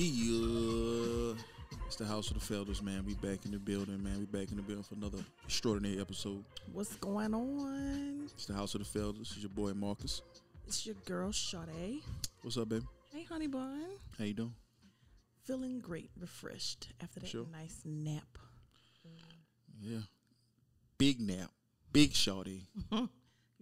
[0.00, 1.34] Yeah.
[1.86, 3.04] It's the House of the Felders, man.
[3.04, 4.18] We back in the building, man.
[4.18, 6.42] We back in the building for another extraordinary episode.
[6.72, 8.22] What's going on?
[8.32, 9.30] It's the House of the Felders.
[9.34, 10.22] It's your boy Marcus.
[10.66, 12.00] It's your girl Sade.
[12.40, 12.86] What's up, baby?
[13.12, 13.82] Hey, honey bun.
[14.18, 14.54] How you doing?
[15.44, 17.44] Feeling great, refreshed after that Sure.
[17.52, 18.38] nice nap.
[19.82, 19.98] Yeah.
[20.96, 21.50] Big nap.
[21.92, 22.62] Big shawty.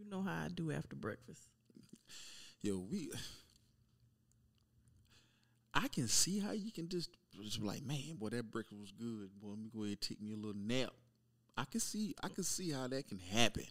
[0.00, 1.40] You know how I do after breakfast.
[2.62, 3.10] Yo, we
[5.78, 7.10] I can see how you can just
[7.40, 9.30] just be like, man, boy, that breakfast was good.
[9.40, 10.90] Boy, let me go ahead and take me a little nap.
[11.56, 13.64] I can see I can see how that can happen.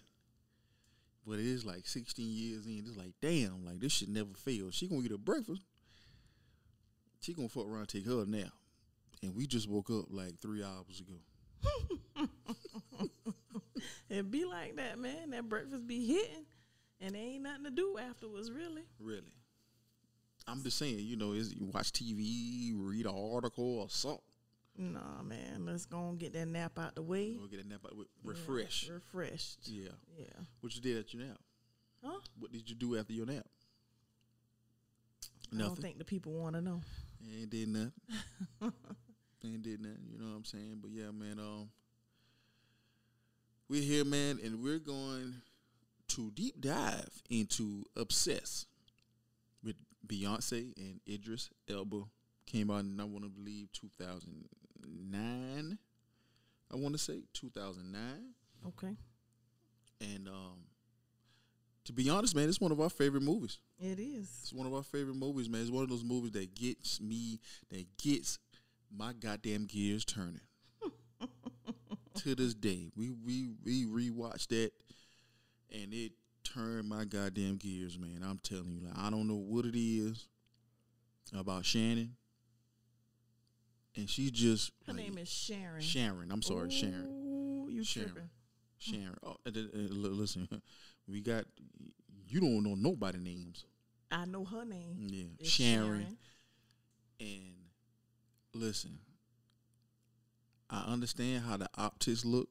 [1.26, 4.70] But it is like 16 years in, it's like, damn, like this should never fail.
[4.70, 5.62] She gonna get her breakfast.
[7.20, 8.52] She gonna fuck around and take her a nap.
[9.22, 11.18] And we just woke up like three hours ago.
[14.10, 15.30] It be like that, man.
[15.30, 16.46] That breakfast be hitting,
[17.00, 18.84] and there ain't nothing to do afterwards, really.
[18.98, 19.32] Really.
[20.48, 24.20] I'm just saying, you know, is you watch TV, read an article or something.
[24.78, 25.66] Nah, man.
[25.66, 27.34] Let's go and get that nap out the way.
[27.34, 28.86] Go get a nap out with refresh.
[28.86, 29.58] Yeah, refreshed.
[29.64, 29.90] Yeah.
[30.16, 30.26] Yeah.
[30.60, 31.38] What you did at your nap?
[32.04, 32.20] Huh?
[32.38, 33.44] What did you do after your nap?
[35.52, 36.82] I don't think the people want to know.
[37.40, 37.92] Ain't did nothing.
[39.44, 40.06] Ain't did nothing.
[40.12, 40.78] You know what I'm saying?
[40.80, 41.38] But yeah, man.
[41.38, 41.70] Um,
[43.68, 45.42] we're here, man, and we're going
[46.08, 48.66] to deep dive into "Obsess"
[50.06, 52.04] Beyonce and Idris Elba.
[52.46, 55.78] Came out in I want to believe 2009.
[56.72, 58.00] I want to say 2009.
[58.66, 58.96] Okay.
[60.00, 60.66] And um,
[61.84, 63.58] to be honest, man, it's one of our favorite movies.
[63.80, 64.28] It is.
[64.42, 65.62] It's one of our favorite movies, man.
[65.62, 67.40] It's one of those movies that gets me,
[67.70, 68.38] that gets
[68.94, 70.40] my goddamn gears turning.
[72.16, 74.72] to this day, we we we rewatched that,
[75.72, 76.12] and it
[76.54, 78.20] turned my goddamn gears, man.
[78.22, 80.26] I'm telling you, like I don't know what it is
[81.36, 82.16] about Shannon,
[83.96, 85.80] and she just Her like, name is Sharon.
[85.80, 86.30] Sharon.
[86.30, 87.66] I'm sorry, Sharon.
[87.70, 88.10] You Sharon.
[88.10, 88.30] tripping.
[88.78, 89.16] Sharon.
[89.22, 90.48] Oh, uh, uh, uh, listen,
[91.08, 91.44] we got
[92.28, 93.64] you don't know nobody names.
[94.10, 94.96] I know her name.
[95.08, 96.16] Yeah, It's Sharon.
[97.20, 97.54] And
[98.54, 98.98] listen,
[100.70, 102.48] I understand how the optics look,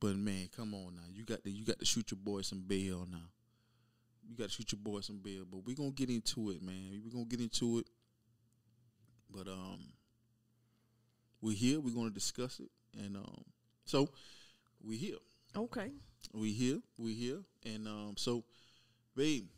[0.00, 1.02] but man, come on now.
[1.12, 3.28] You got to you got to shoot your boy some bail now.
[4.28, 5.44] You got to shoot your boy some bail.
[5.50, 7.00] But we're gonna get into it, man.
[7.04, 7.86] We're gonna get into it.
[9.30, 9.80] But um,
[11.40, 11.80] we're here.
[11.80, 13.44] We're gonna discuss it, and um,
[13.84, 14.08] so
[14.82, 15.16] we're here.
[15.56, 15.92] Okay.
[16.34, 18.44] We here, we here, and um, so,
[19.16, 19.48] babe,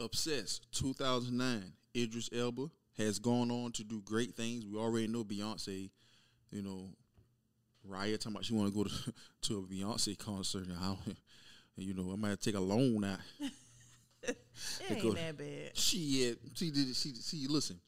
[0.00, 0.66] obsessed.
[0.72, 4.66] Two thousand nine, Idris Elba has gone on to do great things.
[4.66, 5.90] We already know Beyonce.
[6.50, 6.88] You know,
[7.88, 8.90] Raya talking about she want to go to
[9.42, 10.66] to a Beyonce concert.
[10.66, 11.16] And I don't,
[11.76, 13.18] you know, I might take a loan out.
[14.20, 14.36] It
[14.88, 15.76] They go- ain't that bad.
[15.78, 17.78] Shit, see, did see, see, listen.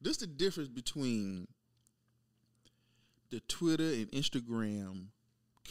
[0.00, 1.48] This the difference between
[3.30, 5.06] the Twitter and Instagram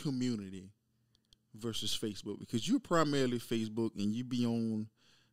[0.03, 0.69] community
[1.55, 4.87] versus Facebook because you're primarily Facebook and you be on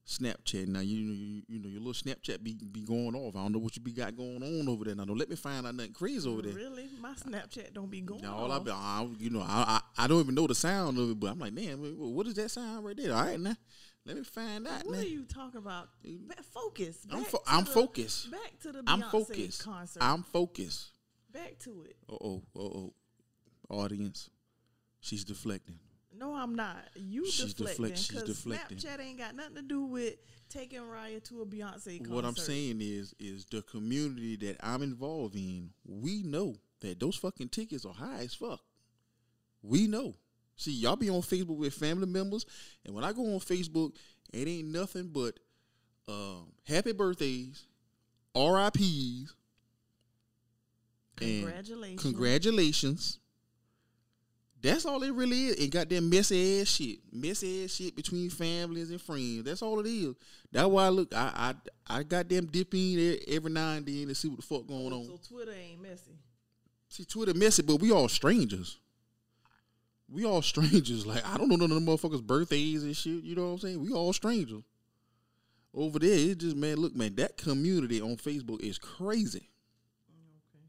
[0.06, 0.80] Snapchat now.
[0.80, 3.36] You know, you, you know your little Snapchat be be going off.
[3.36, 4.94] I don't know what you be got going on over there.
[4.94, 6.52] Now don't let me find out nothing crazy over there.
[6.54, 6.88] Really?
[7.00, 8.22] My Snapchat don't be going.
[8.22, 8.64] Now, all I, off.
[8.64, 11.28] be, I, you know, I, I I don't even know the sound of it, but
[11.30, 13.14] I'm like, man, wh- what is that sound right there?
[13.14, 13.54] All right, now
[14.04, 14.84] let me find out.
[14.84, 15.00] What now.
[15.02, 15.88] are you talking about?
[16.52, 16.98] Focus.
[17.10, 18.30] I'm fo- I'm the- focused.
[18.30, 19.64] Back to the I'm Beyonce focused.
[19.64, 20.02] concert.
[20.02, 20.90] I'm focused.
[21.32, 21.96] Back to it.
[22.10, 22.92] Uh oh, uh oh,
[23.70, 24.28] audience,
[25.00, 25.78] she's deflecting.
[26.22, 26.76] No, I'm not.
[26.94, 28.78] You She's deflecting deflect- she's deflecting.
[28.78, 30.14] Snapchat ain't got nothing to do with
[30.48, 32.10] taking Raya to a Beyonce concert.
[32.10, 37.16] What I'm saying is, is the community that I'm involved in, we know that those
[37.16, 38.60] fucking tickets are high as fuck.
[39.62, 40.14] We know.
[40.54, 42.46] See, y'all be on Facebook with family members,
[42.86, 43.96] and when I go on Facebook,
[44.32, 45.40] it ain't nothing but
[46.06, 47.66] um, happy birthdays,
[48.36, 49.34] RIPs,
[51.20, 52.02] and Congratulations.
[52.02, 53.18] congratulations.
[54.62, 55.60] That's all it really is.
[55.60, 57.00] And goddamn messy ass shit.
[57.12, 59.42] Messy ass shit between families and friends.
[59.42, 60.14] That's all it is.
[60.52, 61.54] That's why I look I
[61.88, 64.92] I I goddamn dip in every now and then to see what the fuck going
[64.92, 65.04] on.
[65.04, 66.12] So Twitter ain't messy.
[66.88, 68.78] See Twitter messy, but we all strangers.
[70.08, 71.06] We all strangers.
[71.12, 73.24] Like I don't know none of them motherfuckers' birthdays and shit.
[73.24, 73.80] You know what I'm saying?
[73.82, 74.62] We all strangers.
[75.74, 79.48] Over there, it just man, look, man, that community on Facebook is crazy.
[80.12, 80.66] Mm, okay.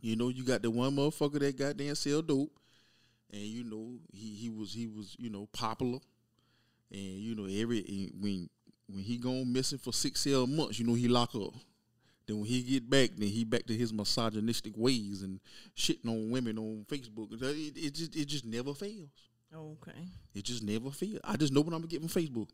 [0.00, 2.50] You know, you got the one motherfucker that goddamn sell dope,
[3.32, 5.98] and you know he he was he was you know popular,
[6.90, 8.48] and you know every eh, when
[8.88, 11.54] when he gone missing for six seven months, you know he lock up.
[12.26, 15.40] Then when he get back, then he back to his misogynistic ways and
[15.76, 17.32] shitting on women on Facebook.
[17.32, 19.08] It, it just it just never fails.
[19.54, 19.98] Okay.
[20.34, 21.20] It just never fails.
[21.24, 22.48] I just know what I'm gonna get from Facebook,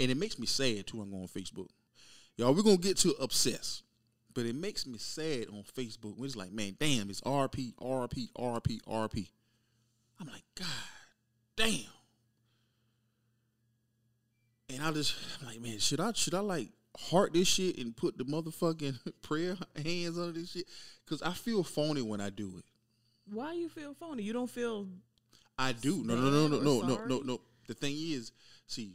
[0.00, 1.00] and it makes me sad too.
[1.00, 1.68] I'm going on Facebook,
[2.36, 2.54] y'all.
[2.54, 3.82] We're gonna get to obsessed,
[4.34, 8.30] But it makes me sad on Facebook when it's like, man, damn, it's RP, RP,
[8.32, 9.28] RP, RP.
[10.22, 10.66] I'm like, God
[11.56, 11.80] damn.
[14.72, 17.96] And I just I'm like, man, should I should I like heart this shit and
[17.96, 20.66] put the motherfucking prayer hands under this shit?
[21.08, 22.64] Cause I feel phony when I do it.
[23.32, 24.22] Why you feel phony?
[24.22, 24.86] You don't feel
[25.58, 26.04] I do.
[26.04, 27.40] No, no, no, no, no, no, no, no.
[27.66, 28.30] The thing is,
[28.68, 28.92] see,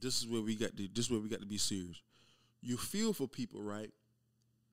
[0.00, 0.88] this is where we got to.
[0.94, 2.00] This is where we got to be serious.
[2.62, 3.90] You feel for people, right?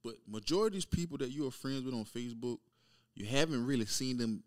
[0.04, 2.60] But majority of these people that you are friends with on Facebook,
[3.16, 4.44] you haven't really seen them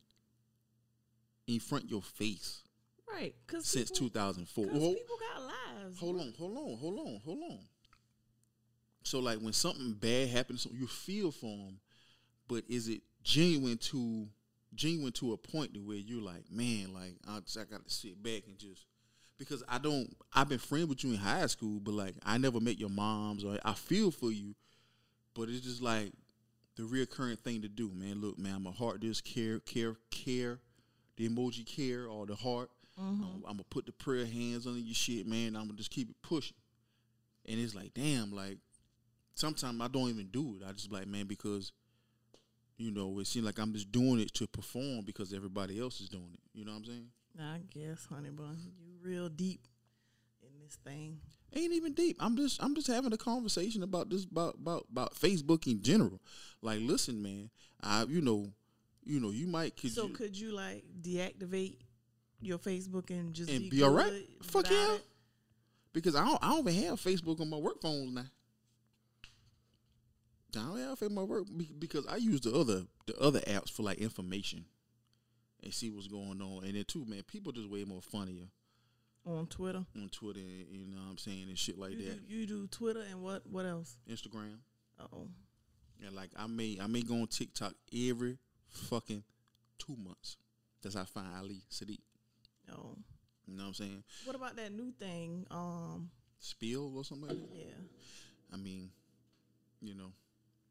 [1.54, 2.62] in front of your face
[3.12, 4.64] right because since 2004.
[4.64, 5.98] Because Hold, people got lives.
[5.98, 7.58] hold on, hold on, hold on, hold on.
[9.02, 11.80] So, like, when something bad happens, you feel for them,
[12.48, 14.28] but is it genuine to
[14.74, 17.92] genuine to a point to where you're like, man, like I, just, I got to
[17.92, 18.86] sit back and just
[19.38, 20.14] because I don't.
[20.34, 23.44] I've been friends with you in high school, but like I never met your moms,
[23.44, 24.54] or I feel for you,
[25.34, 26.12] but it's just like
[26.76, 28.20] the reoccurring thing to do, man.
[28.20, 30.60] Look, man, I'm a heart this care, care, care,
[31.20, 32.70] the emoji care or the heart.
[32.98, 33.22] Mm-hmm.
[33.22, 35.54] Um, I'm, I'm gonna put the prayer hands under your shit, man.
[35.54, 36.56] I'm gonna just keep it pushing.
[37.46, 38.58] And it's like, damn, like
[39.34, 40.66] sometimes I don't even do it.
[40.66, 41.72] I just like, man, because
[42.78, 46.08] you know, it seems like I'm just doing it to perform because everybody else is
[46.08, 46.40] doing it.
[46.54, 47.06] You know what I'm saying?
[47.38, 49.68] I guess, honey bun, you real deep
[50.42, 51.18] in this thing.
[51.54, 52.16] Ain't even deep.
[52.18, 56.20] I'm just I'm just having a conversation about this about about about Facebook in general.
[56.62, 57.50] Like, listen, man,
[57.82, 58.52] I you know,
[59.10, 61.78] you know, you might could so you, could you like deactivate
[62.40, 64.12] your Facebook and just and be, all right.
[64.44, 64.94] Fuck yeah.
[64.94, 65.02] it?
[65.92, 68.26] Because I don't I don't even have Facebook on my work phone now.
[70.56, 71.44] I don't have Facebook on my work
[71.78, 74.64] because I use the other the other apps for like information
[75.64, 76.64] and see what's going on.
[76.64, 78.46] And then too, man, people just way more funnier
[79.26, 79.84] on Twitter.
[79.96, 80.38] on Twitter.
[80.38, 82.28] And, you know what I'm saying and shit like you, that.
[82.28, 83.42] do, you do Twitter and what?
[83.50, 83.96] What else?
[84.08, 84.58] Instagram.
[85.00, 85.26] Uh oh,
[86.06, 88.38] And like I may I may go on TikTok every
[88.70, 89.22] fucking
[89.78, 90.36] two months.
[90.82, 92.00] That's how I find Ali Siddiq.
[92.72, 92.96] oh.
[93.46, 94.04] You know what I'm saying?
[94.24, 95.44] What about that new thing?
[95.50, 97.74] Um, Spill or something like yeah,
[98.52, 98.90] I mean,
[99.82, 100.12] you know,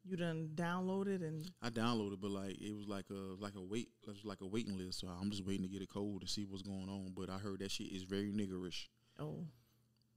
[0.04, 3.90] you done downloaded and I downloaded, but like it was like a like a wait,
[4.07, 5.02] it was like a waiting list.
[5.02, 7.13] So I'm just waiting to get a code to see what's going on.
[7.16, 8.88] But I heard that shit is very niggerish,
[9.19, 9.45] oh,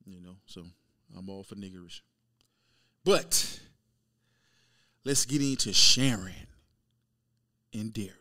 [0.07, 0.37] you know.
[0.47, 0.65] So
[1.17, 2.01] I'm all for niggerish.
[3.05, 3.61] But
[5.05, 6.47] let's get into Sharon
[7.75, 8.13] and Derek.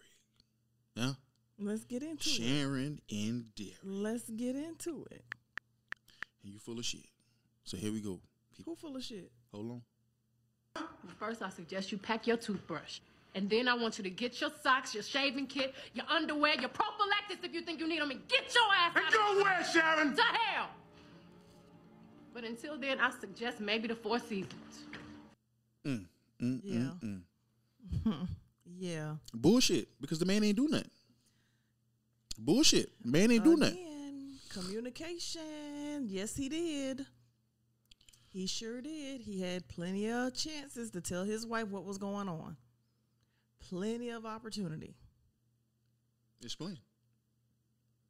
[0.95, 1.13] Yeah,
[1.59, 2.33] let's get into it.
[2.33, 5.23] Sharon and Derek, Let's get into it.
[6.43, 7.05] and you full of shit.
[7.63, 8.19] So here we go.
[8.55, 9.31] People, Who full of shit?
[9.51, 9.81] hold on.
[11.19, 12.99] First, I suggest you pack your toothbrush.
[13.33, 16.69] And then I want you to get your socks, your shaving kit, your underwear, your
[16.69, 19.63] prophylactics if you think you need them, and get your ass out And go where,
[19.63, 20.15] Sharon?
[20.15, 20.69] to hell.
[22.33, 24.79] But until then, I suggest maybe the Four Seasons.
[25.85, 26.05] Mm,
[26.41, 26.89] mm, Yeah.
[27.03, 27.21] mm,
[28.05, 28.27] mm.
[28.81, 29.17] Yeah.
[29.31, 30.89] Bullshit, because the man ain't do nothing.
[32.35, 33.77] Bullshit, man ain't do nothing.
[34.49, 36.07] Communication.
[36.07, 37.05] Yes, he did.
[38.29, 39.21] He sure did.
[39.21, 42.57] He had plenty of chances to tell his wife what was going on.
[43.69, 44.95] Plenty of opportunity.
[46.43, 46.79] Explain.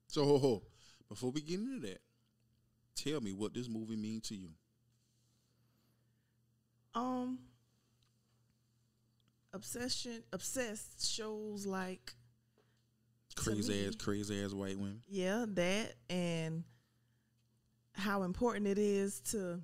[0.07, 0.63] So, ho, ho,
[1.09, 1.99] before we get into that,
[2.95, 4.51] tell me what this movie means to you.
[6.95, 7.39] Um,
[9.53, 12.13] obsession, obsessed shows like
[13.35, 15.01] Crazy ass, crazy ass white women.
[15.07, 16.63] yeah that and
[17.93, 19.61] how important it is to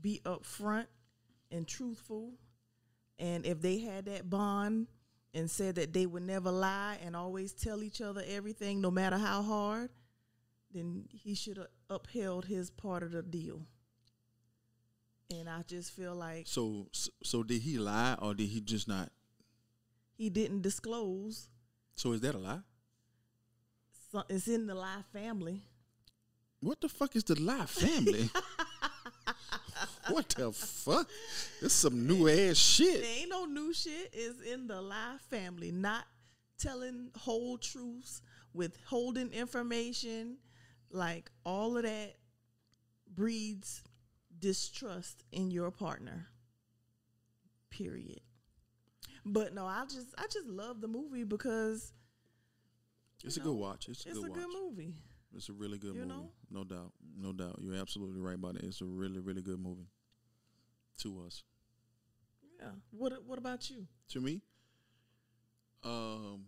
[0.00, 0.86] be upfront
[1.50, 2.32] and truthful
[3.18, 4.88] and if they had that bond
[5.32, 9.16] and said that they would never lie and always tell each other everything no matter
[9.16, 9.88] how hard
[10.74, 13.62] then he should have upheld his part of the deal
[15.30, 16.86] and i just feel like So,
[17.22, 19.10] so, did he lie or did he just not?
[20.16, 21.48] he didn't disclose
[21.94, 22.60] So is that a lie?
[24.12, 25.62] so it's in the lie family
[26.60, 28.30] What the fuck is the lie family?
[30.08, 31.08] what the fuck?
[31.60, 33.02] This some new ass shit.
[33.02, 34.14] There ain't no new shit.
[34.14, 36.04] Is in the lie family, not
[36.58, 38.22] telling whole truths,
[38.54, 40.38] withholding information,
[40.90, 42.14] like all of that
[43.14, 43.82] breeds
[44.38, 46.28] distrust in your partner.
[47.70, 48.20] Period.
[49.24, 51.92] But no, I just I just love the movie because
[53.24, 53.88] It's a good watch.
[53.88, 54.38] It's a it's good a watch.
[54.40, 54.94] good movie.
[55.34, 56.08] It's a really good You movie.
[56.08, 56.30] know?
[56.50, 56.92] No doubt.
[57.18, 57.58] No doubt.
[57.60, 58.64] You're absolutely right about it.
[58.64, 59.88] It's a really, really good movie.
[61.02, 61.42] To us.
[62.60, 62.70] Yeah.
[62.90, 63.86] What What about you?
[64.10, 64.40] To me,
[65.84, 66.44] um,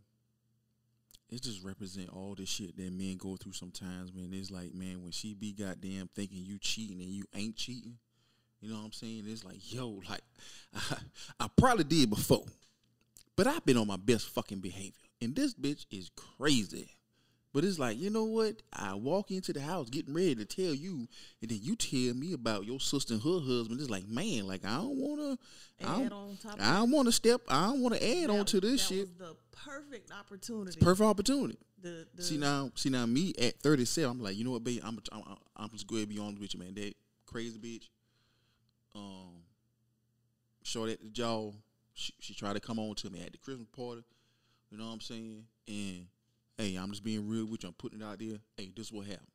[1.31, 4.31] it just represent all the shit that men go through sometimes, man.
[4.33, 7.99] It's like, man, when she be goddamn thinking you cheating and you ain't cheating,
[8.61, 9.25] You know what I'm saying?
[9.27, 10.23] It's like, yo, like
[10.75, 10.97] I,
[11.41, 12.47] I probably did before,
[13.37, 16.89] but I've been on my best fucking behavior, and this bitch is crazy.
[17.55, 18.63] But it's like, you know what?
[18.73, 21.09] I walk into the house getting ready to tell you,
[21.41, 23.81] and then you tell me about your sister and her husband.
[23.81, 25.87] It's like, man, like I don't want to.
[25.87, 27.41] I don't, on top of I don't want to step.
[27.49, 29.09] I don't want to add on to this that shit.
[29.19, 30.79] Was the perfect opportunity.
[30.79, 31.59] Perfect opportunity.
[31.81, 34.83] The, the, See now, see now, me at 37, I'm like, you know what, babe?
[34.85, 35.23] I'm, I'm,
[35.57, 36.75] I'm just going to be honest with you, man.
[36.75, 37.89] That crazy bitch,
[38.97, 39.43] um,
[40.65, 41.53] short at the jaw.
[41.95, 44.03] She, she tried to come on to me at the Christmas party.
[44.71, 45.45] You know what I'm saying?
[45.69, 46.07] And
[46.59, 47.69] hey, I'm just being real with you.
[47.69, 48.39] I'm putting it out there.
[48.57, 49.29] Hey, this is what happened.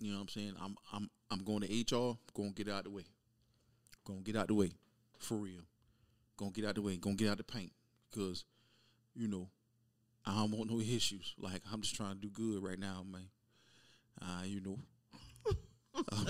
[0.00, 0.54] You know what I'm saying?
[0.60, 2.16] I'm, I'm, I'm going to HR.
[2.34, 3.04] Going to get out the way.
[4.04, 4.72] Going to get out the way,
[5.18, 5.62] for real.
[6.36, 6.96] Going to get out the way.
[6.96, 7.72] Going to get out the paint,
[8.10, 8.44] because,
[9.14, 9.48] you know.
[10.26, 11.34] I don't want no issues.
[11.38, 13.28] Like I'm just trying to do good right now, man.
[14.20, 14.78] Uh, you know.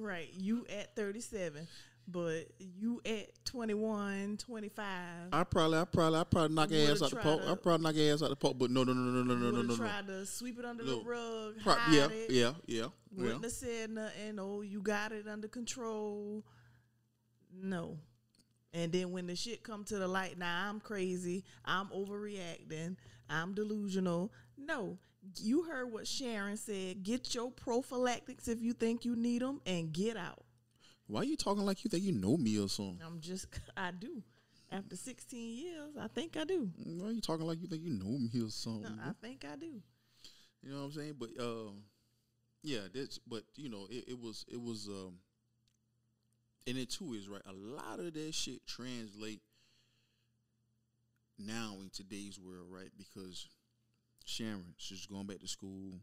[0.00, 0.28] Right.
[0.32, 1.66] You at 37,
[2.10, 4.86] but you at 21, 25.
[5.32, 8.22] I probably, I probably, I probably knock ass out the to- I probably knock ass
[8.22, 10.58] out the park, but no, no, no, no, no, no, no, no, tried to sweep
[10.58, 11.00] it under No.
[11.00, 12.30] the rug, Pro- hide yeah, it.
[12.30, 13.22] yeah, yeah, yeah.
[13.22, 14.38] Wouldn't have said nothing.
[14.38, 16.44] Oh, you got it under control.
[17.52, 17.98] No.
[18.72, 21.44] And then when the shit come to the light, now I'm crazy.
[21.64, 22.96] I'm overreacting.
[23.28, 24.32] I'm delusional.
[24.56, 24.98] No.
[25.36, 27.02] You heard what Sharon said.
[27.02, 30.44] Get your prophylactics if you think you need them and get out.
[31.08, 33.00] Why are you talking like you think you know me or something?
[33.04, 33.46] I'm just,
[33.76, 34.22] I do.
[34.70, 36.68] After 16 years, I think I do.
[36.76, 38.82] Why are you talking like you think you know me or something?
[38.82, 39.80] No, I think I do.
[40.62, 41.14] You know what I'm saying?
[41.18, 41.84] But um,
[42.62, 45.14] yeah, that's but you know, it, it was it was um
[46.66, 47.40] and it too is right.
[47.46, 49.40] A lot of that shit translate
[51.38, 52.90] now in today's world, right?
[52.98, 53.48] Because
[54.26, 55.94] Sharon, she's going back to school.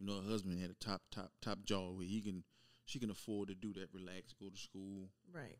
[0.00, 2.42] You know, her husband had a top top top job where he can
[2.90, 5.08] she can afford to do that, relax, go to school.
[5.32, 5.56] Right.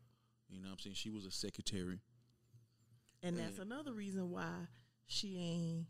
[0.49, 0.95] You know what I'm saying?
[0.95, 1.99] She was a secretary.
[3.23, 4.51] And that's another reason why
[5.07, 5.85] she ain't,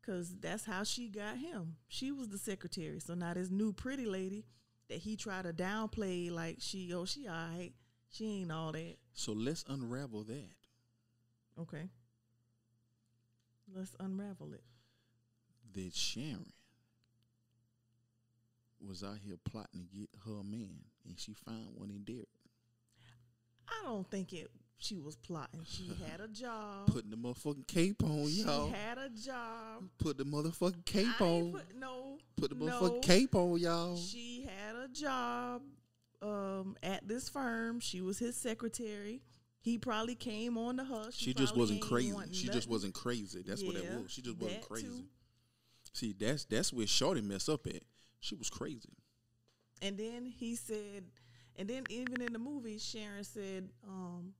[0.00, 1.76] because that's how she got him.
[1.88, 3.00] She was the secretary.
[3.00, 4.46] So now this new pretty lady
[4.88, 7.72] that he tried to downplay, like she, oh, she all right.
[8.08, 8.96] She ain't all that.
[9.12, 10.54] So let's unravel that.
[11.60, 11.90] Okay.
[13.74, 14.64] Let's unravel it.
[15.74, 16.52] That Sharon
[18.86, 22.28] was out here plotting to get her a man, and she found one in Derek.
[23.68, 24.50] I don't think it.
[24.78, 25.64] She was plotting.
[25.64, 26.88] She had a job.
[26.88, 28.66] Putting the motherfucking cape on, she y'all.
[28.68, 29.84] She had a job.
[29.98, 31.52] Put the motherfucking cape I on.
[31.52, 32.18] put, no.
[32.36, 32.72] Put the no.
[32.72, 33.96] motherfucking cape on, y'all.
[33.96, 35.62] She had a job
[36.20, 37.78] um, at this firm.
[37.80, 39.22] She was his secretary.
[39.60, 41.10] He probably came on to her.
[41.12, 42.12] She just wasn't crazy.
[42.32, 43.44] She just wasn't crazy.
[43.46, 44.10] That's what it was.
[44.10, 44.88] She just wasn't crazy.
[44.88, 45.04] too.
[45.92, 47.82] See, that's that's where Shorty messed up at.
[48.22, 48.96] She was crazy.
[49.82, 51.04] And then he said,
[51.56, 54.32] and then even in the movie, Sharon said um,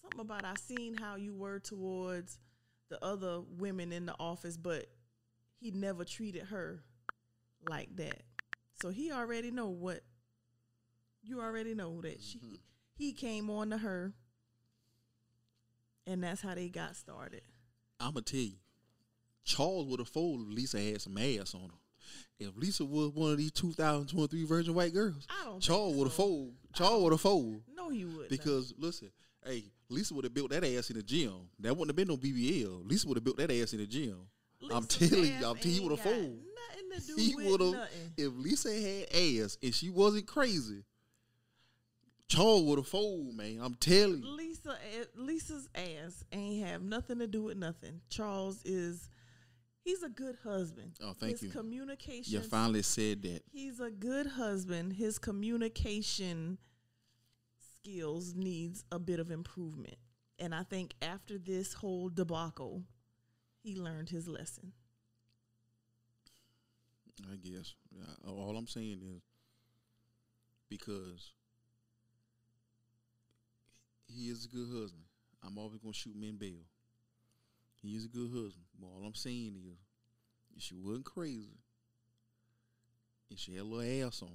[0.00, 2.38] something about I seen how you were towards
[2.88, 4.86] the other women in the office, but
[5.60, 6.82] he never treated her
[7.68, 8.22] like that.
[8.80, 10.00] So he already know what
[11.22, 12.40] you already know that she
[12.94, 14.14] he came on to her,
[16.06, 17.42] and that's how they got started.
[18.00, 18.56] I'm gonna tell you,
[19.44, 21.76] Charles would have folded if Lisa had some ass on her.
[22.38, 25.60] If Lisa was one of these 2023 Virgin White girls, I don't.
[25.60, 26.54] Charles would have folded.
[26.72, 27.62] Charles would have folded.
[27.74, 29.10] No, he would Because listen,
[29.44, 31.48] hey, Lisa would have built that ass in the gym.
[31.58, 32.88] That wouldn't have been no BBL.
[32.88, 34.16] Lisa would have built that ass in the gym.
[34.72, 36.38] I'm telling you, I'm telling you, he would have folded.
[36.68, 37.88] Nothing to do He would have.
[38.16, 40.84] If Lisa had ass and she wasn't crazy,
[42.28, 43.58] Charles would have folded, man.
[43.60, 44.30] I'm telling you.
[44.30, 48.00] Lisa, eh, Lisa's ass ain't have nothing to do with nothing.
[48.08, 49.08] Charles is,
[49.84, 50.92] he's a good husband.
[51.02, 51.48] Oh, thank you.
[51.48, 51.60] His you.
[51.60, 52.32] communication.
[52.32, 53.42] You finally said that.
[53.50, 54.94] He's a good husband.
[54.94, 56.58] His communication
[57.76, 59.96] skills needs a bit of improvement.
[60.38, 62.84] And I think after this whole debacle,
[63.62, 64.72] he learned his lesson.
[67.30, 67.74] I guess.
[68.26, 69.22] All I'm saying is
[70.70, 71.32] because
[74.06, 75.04] he is a good husband.
[75.44, 76.64] I'm always gonna shoot men bail.
[77.82, 78.66] He is a good husband.
[78.78, 79.78] But all I'm saying is,
[80.56, 81.58] if she wasn't crazy,
[83.30, 84.34] and she had a little ass on her,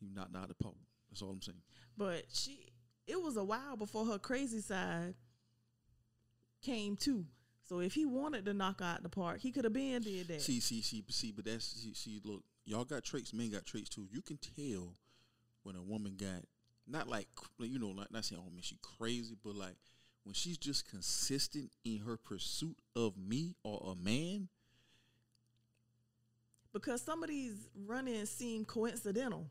[0.00, 0.76] he knocked out the park.
[1.10, 1.58] That's all I'm saying.
[1.96, 2.72] But she,
[3.06, 5.14] it was a while before her crazy side
[6.62, 7.26] came too.
[7.68, 10.40] So if he wanted to knock out the park, he could have been did that.
[10.40, 13.88] See, see, see, see, but that's see, see, look, y'all got traits, men got traits
[13.88, 14.08] too.
[14.10, 14.94] You can tell
[15.62, 16.42] when a woman got
[16.86, 19.76] not like you know, like not saying, oh man, she crazy, but like
[20.24, 24.48] when she's just consistent in her pursuit of me or a man,
[26.72, 29.48] because some of these run-ins seem coincidental.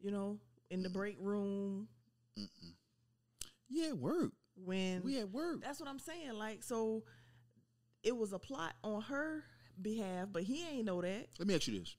[0.00, 0.38] You know,
[0.70, 1.86] in the break room
[3.68, 4.32] Yeah, at work.
[4.56, 5.62] when We at work.
[5.62, 6.32] That's what I'm saying.
[6.34, 7.04] Like, so
[8.02, 9.44] it was a plot on her
[9.80, 11.28] behalf, but he ain't know that.
[11.38, 11.94] Let me ask you this: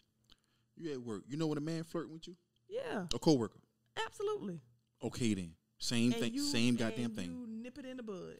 [0.75, 1.23] You at work?
[1.29, 2.35] You know when a man flirting with you?
[2.67, 3.59] Yeah, A coworker.
[4.05, 4.59] absolutely.
[5.01, 6.33] Okay, then same And thing.
[6.33, 7.31] you- same goddamn thing.
[7.31, 8.37] You nip it in the bud.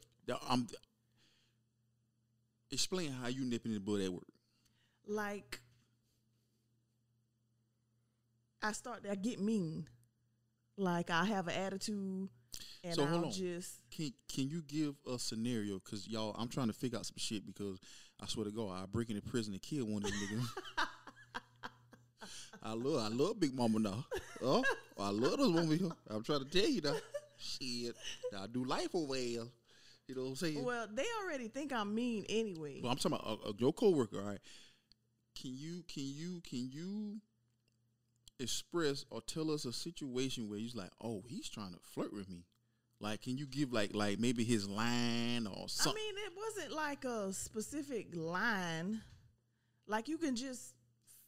[0.48, 0.66] I'm um,
[2.70, 4.24] explain how you nipping in the bud at work.
[5.06, 5.60] Like,
[8.62, 9.04] I start.
[9.10, 9.86] I get mean.
[10.76, 12.28] Like I have an attitude,
[12.82, 13.32] and So, hold I'll on.
[13.32, 15.78] just Can Can you give a scenario?
[15.78, 17.46] Because y'all, I'm trying to figure out some shit.
[17.46, 17.78] Because
[18.20, 20.48] I swear to God, I break into prison and kill one of these niggas.
[22.62, 24.04] I love, I love Big Mama now.
[24.42, 24.64] Oh,
[24.98, 25.92] I love those women.
[26.08, 26.94] I'm trying to tell you now.
[27.44, 27.94] Shit,
[28.36, 29.44] I do life over here.
[30.06, 30.64] You know what I'm saying?
[30.64, 32.80] well, they already think I'm mean anyway.
[32.82, 34.20] Well, I'm talking about uh, uh, your coworker.
[34.20, 34.40] All right.
[35.40, 37.20] Can you can you can you
[38.38, 42.28] express or tell us a situation where he's like, oh, he's trying to flirt with
[42.28, 42.44] me?
[43.00, 46.00] Like, can you give like like maybe his line or something?
[46.00, 49.00] I mean, it wasn't like a specific line.
[49.86, 50.74] Like you can just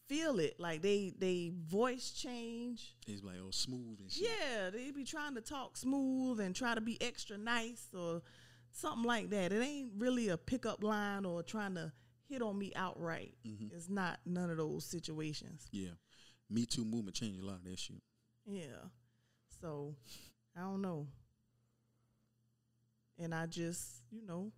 [0.09, 0.59] feel it.
[0.59, 2.95] Like they they voice change.
[3.07, 4.29] he's like, oh, smooth and shit.
[4.29, 8.23] Yeah, they be trying to talk smooth and try to be extra nice or
[8.71, 9.53] something like that.
[9.53, 11.93] It ain't really a pickup line or trying to
[12.29, 13.35] hit on me outright.
[13.47, 13.75] Mm-hmm.
[13.75, 15.67] It's not none of those situations.
[15.71, 15.91] Yeah.
[16.49, 18.03] Me Too movement changed a lot of that shit.
[18.47, 18.89] Yeah.
[19.61, 19.95] So
[20.57, 21.07] I don't know.
[23.19, 24.53] And I just, you know,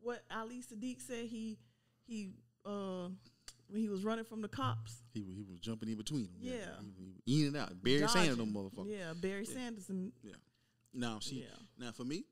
[0.00, 1.58] what Ali Siddiq said he
[2.06, 2.30] he
[2.64, 3.08] uh
[3.70, 5.02] when he was running from the cops.
[5.14, 6.36] He was, he was jumping in between them.
[6.40, 6.52] Yeah.
[6.80, 7.82] He, was in and out.
[7.82, 8.90] Barry Sanders, them motherfuckers.
[8.90, 10.34] Yeah, Barry Sanders and Yeah.
[10.92, 11.56] Now, see, Yeah.
[11.78, 12.24] now for me,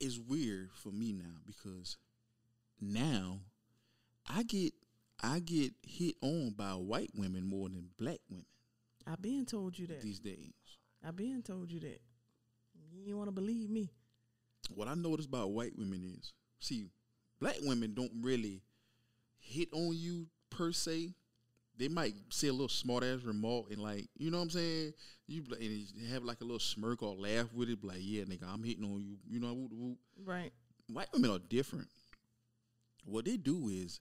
[0.00, 1.96] it's weird for me now because
[2.80, 3.38] now
[4.28, 4.72] I get
[5.22, 8.44] I get hit on by white women more than black women
[9.06, 10.00] I've been told you that.
[10.00, 10.52] these days.
[11.06, 12.00] I've been told you that.
[13.04, 13.90] You want to believe me.
[14.74, 16.86] What I notice about white women is, see,
[17.44, 18.62] black women don't really
[19.38, 21.10] hit on you per se.
[21.76, 24.94] They might say a little smart ass remark and like, you know what I'm saying?
[25.26, 28.50] You and have like a little smirk or laugh with it, be like, yeah, nigga,
[28.50, 29.18] I'm hitting on you.
[29.28, 29.98] You know, whoop, whoop.
[30.24, 30.52] Right.
[30.90, 31.88] white women are different.
[33.04, 34.00] What they do is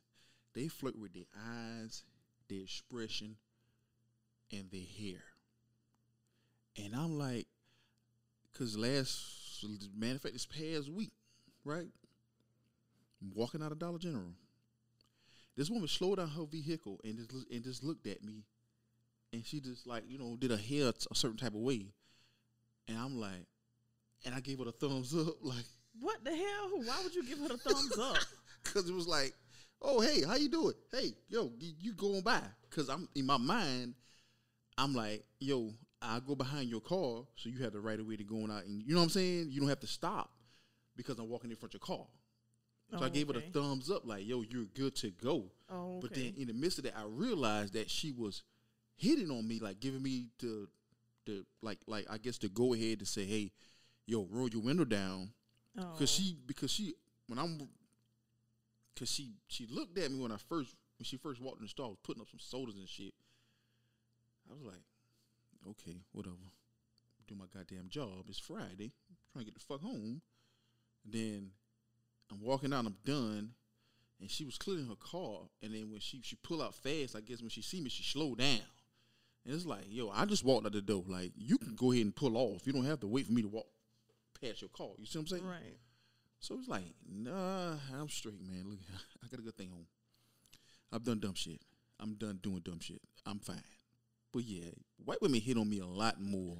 [0.53, 2.03] they flirt with their eyes,
[2.47, 3.35] their expression,
[4.53, 5.21] and their hair.
[6.77, 7.47] And I'm like,
[8.57, 11.11] cause last matter of fact, this past week,
[11.65, 11.87] right?
[13.33, 14.33] Walking out of Dollar General.
[15.55, 18.43] This woman slowed down her vehicle and just and just looked at me,
[19.31, 21.93] and she just like you know did her hair a certain type of way,
[22.87, 23.45] and I'm like,
[24.25, 25.65] and I gave her the thumbs up like.
[25.99, 26.69] What the hell?
[26.85, 28.17] Why would you give her the thumbs up?
[28.63, 29.35] Cause it was like,
[29.79, 30.73] oh hey, how you doing?
[30.91, 32.41] Hey, yo, y- you going by?
[32.71, 33.93] Cause I'm in my mind,
[34.75, 38.15] I'm like, yo, I go behind your car, so you have the right of way
[38.15, 39.51] to going out, and you know what I'm saying.
[39.51, 40.31] You don't have to stop
[40.95, 42.07] because I'm walking in front of your car.
[42.93, 43.49] So Oh, I gave her okay.
[43.51, 45.45] the thumbs up, like, yo, you're good to go.
[45.69, 48.43] Oh, But then in the midst of that, I realized that she was
[48.95, 50.67] hitting on me, like giving me the,
[51.25, 53.51] the like, like I guess to go ahead to say, hey,
[54.05, 55.31] yo, roll your window down,
[55.75, 55.93] Oh.
[55.93, 56.93] because she because she
[57.25, 57.67] when I'm
[58.93, 61.69] because she she looked at me when I first when she first walked in the
[61.69, 63.15] store, I was putting up some sodas and shit.
[64.51, 64.83] I was like,
[65.67, 66.35] okay, whatever.
[67.27, 68.25] Do my goddamn job.
[68.27, 68.91] It's Friday.
[69.31, 70.21] trying to get the fuck home.
[71.03, 71.49] Then
[72.33, 72.85] I'm walking out.
[72.85, 73.51] I'm done.
[74.19, 75.41] And she was clearing her car.
[75.61, 78.03] And then when she she pull out fast, I guess when she see me, she
[78.03, 78.59] slowed down.
[79.45, 81.03] And it's like, yo, I just walked out the door.
[81.07, 82.65] Like, you can go ahead and pull off.
[82.65, 83.65] You don't have to wait for me to walk
[84.41, 84.87] past your car.
[84.97, 85.45] You see what I'm saying?
[85.47, 85.77] right.
[86.39, 88.63] So it's like, nah, I'm straight, man.
[88.69, 88.79] Look,
[89.23, 89.85] I got a good thing on.
[90.91, 91.61] I've done dumb shit.
[91.99, 93.01] I'm done doing dumb shit.
[93.25, 93.63] I'm fine.
[94.31, 94.69] But yeah,
[95.03, 96.57] white women hit on me a lot more.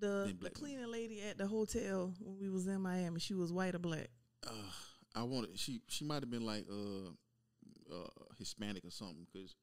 [0.00, 0.76] The, Than the black women.
[0.76, 4.08] cleaning lady at the hotel when we was in Miami, she was white or black.
[4.46, 4.50] Uh,
[5.14, 7.10] I wanted she she might have been like uh,
[7.94, 9.56] uh Hispanic or something because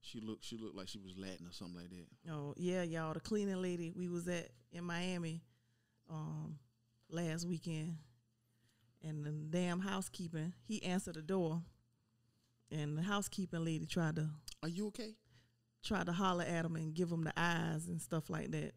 [0.00, 2.32] she looked she looked like she was Latin or something like that.
[2.32, 3.12] Oh yeah, y'all.
[3.12, 5.42] The cleaning lady we was at in Miami,
[6.10, 6.58] um,
[7.10, 7.96] last weekend,
[9.02, 10.52] and the damn housekeeping.
[10.64, 11.62] He answered the door,
[12.70, 14.28] and the housekeeping lady tried to
[14.62, 15.14] Are you okay?
[15.82, 18.74] tried to holler at him and give him the eyes and stuff like that.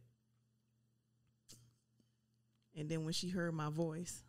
[2.75, 4.23] And then when she heard my voice,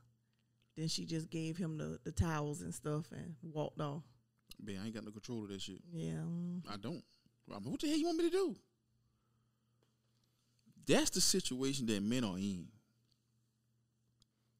[0.80, 4.02] then she just gave him the, the towels and stuff and walked off.
[4.62, 5.80] Man, I ain't got no control of that shit.
[5.92, 6.22] Yeah.
[6.70, 7.02] I don't.
[7.50, 8.56] I mean, what the hell you want me to do?
[10.86, 12.66] That's the situation that men are in.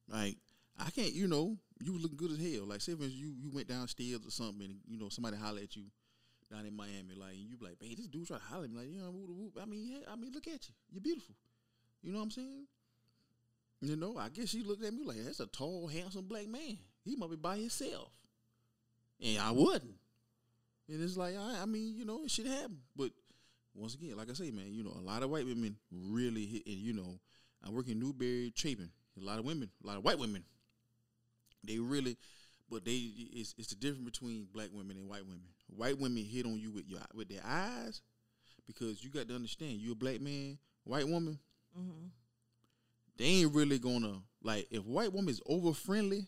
[0.07, 0.37] Like,
[0.79, 2.67] I can't, you know, you was looking good as hell.
[2.67, 5.61] Like say for instance, you you went downstairs or something, and you know somebody holler
[5.61, 5.83] at you
[6.51, 8.69] down in Miami, like and you be like, man, this dude try to holler at
[8.69, 9.57] me, like, you know, whoop, whoop.
[9.61, 11.35] I mean, yeah, I mean, look at you, you're beautiful.
[12.01, 12.65] You know what I'm saying?
[13.81, 16.77] You know, I guess she looked at me like, that's a tall, handsome black man.
[17.03, 18.09] He might be by himself,
[19.19, 19.95] and I wouldn't.
[20.87, 22.77] And it's like, I, I mean, you know, it should happen.
[22.95, 23.11] But
[23.73, 26.67] once again, like I say, man, you know, a lot of white women really hit,
[26.67, 27.19] and you know,
[27.65, 28.91] I work in Newberry, Chapin.
[29.19, 30.43] A lot of women, a lot of white women,
[31.63, 32.17] they really,
[32.69, 35.43] but they it's it's the difference between black women and white women.
[35.67, 38.01] White women hit on you with your with their eyes
[38.67, 41.39] because you got to understand you're a black man, white woman.
[41.77, 42.07] Mm-hmm.
[43.21, 46.25] They ain't really gonna like if white woman is over friendly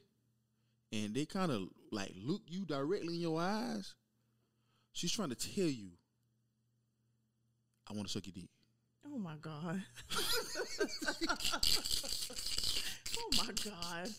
[0.92, 3.96] and they kind of like look you directly in your eyes.
[4.92, 5.90] She's trying to tell you,
[7.90, 8.52] I want to suck your dick.
[9.08, 9.82] Oh my god.
[13.18, 14.10] oh my god.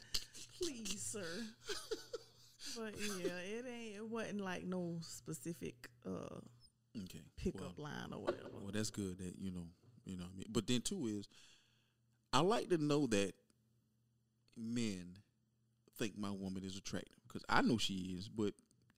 [0.61, 1.45] Please, sir.
[2.77, 3.97] But yeah, it ain't.
[3.99, 6.41] It wasn't like no specific uh
[7.05, 8.49] Okay, pickup well, line or whatever.
[8.61, 9.69] Well, that's good that you know,
[10.05, 10.25] you know.
[10.25, 11.29] I mean, but then too is,
[12.35, 13.33] I like to know that
[14.57, 15.07] men
[15.97, 18.55] think my woman is attractive because I know she is, but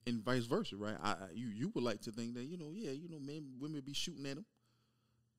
[0.07, 0.95] and vice versa, right?
[1.03, 3.83] I, you you would like to think that you know, yeah, you know, men women
[3.85, 4.45] be shooting at them.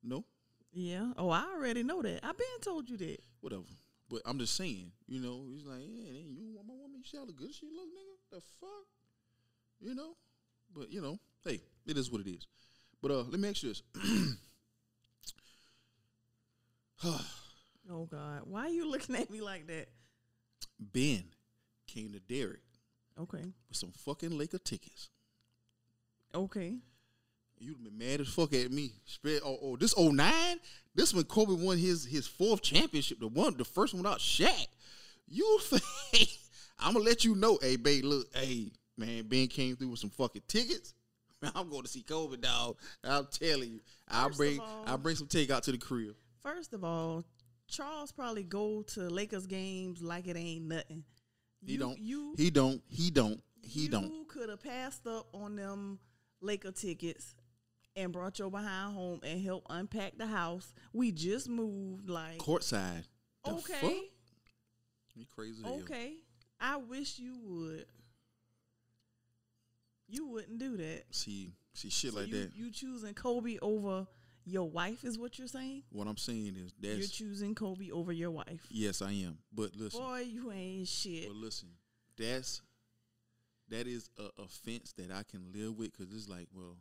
[0.01, 0.23] No,
[0.71, 1.11] Yeah.
[1.17, 2.25] Oh, I already know that.
[2.25, 3.17] I've been told you that.
[3.41, 3.63] whatever.
[4.09, 7.01] But I'm just saying, you know, he's like, yeah, you want my woman?
[7.03, 8.15] She how good she look, nigga.
[8.31, 8.87] The fuck,
[9.81, 10.15] you know.
[10.73, 12.47] But you know, hey, it is what it is.
[13.01, 13.83] But uh, let me ask you this.
[17.91, 19.87] Oh God, why are you looking at me like that?
[20.79, 21.23] Ben
[21.87, 22.61] came to Derek
[23.19, 23.43] Okay.
[23.67, 25.09] with some fucking Laker tickets.
[26.33, 26.75] Okay.
[27.57, 28.93] You'd been mad as fuck at me.
[29.05, 30.59] Spread oh, oh this 09?
[30.95, 34.67] This when Kobe won his his fourth championship, the one the first one without Shaq.
[35.27, 36.29] You think
[36.79, 40.09] I'm gonna let you know, hey babe, look, hey, man, Ben came through with some
[40.11, 40.93] fucking tickets.
[41.41, 42.77] Man, I'm going to see Kobe, dog.
[43.03, 43.79] I'm telling you.
[44.07, 46.15] I'll bring I'll bring some takeout to the crib.
[46.43, 47.23] First of all,
[47.69, 51.03] Charles probably go to Lakers games like it ain't nothing.
[51.65, 51.99] He You- don't.
[51.99, 52.81] You he don't.
[52.87, 53.41] He don't.
[53.61, 54.11] He you don't.
[54.11, 55.99] You could have passed up on them
[56.41, 57.35] Laker tickets
[57.95, 60.73] and brought your behind home and helped unpack the house.
[60.93, 62.09] We just moved.
[62.09, 63.03] Like Courtside.
[63.45, 63.91] The okay, fuck?
[65.15, 66.13] You crazy okay.
[66.59, 67.85] I wish you would.
[70.07, 71.03] You wouldn't do that.
[71.11, 72.55] See, see shit So like you, that.
[72.55, 74.07] You choosing Kobe over
[74.49, 75.83] your wife is what you're saying?
[75.91, 78.65] What I'm saying is that You're choosing Kobe over your wife.
[78.69, 79.37] yes, I am.
[79.53, 81.27] But listen, Boy, you ain't shit.
[81.27, 81.69] but listen,
[82.17, 82.61] that's
[83.69, 86.77] that is a offense that I can live with because it's like, well,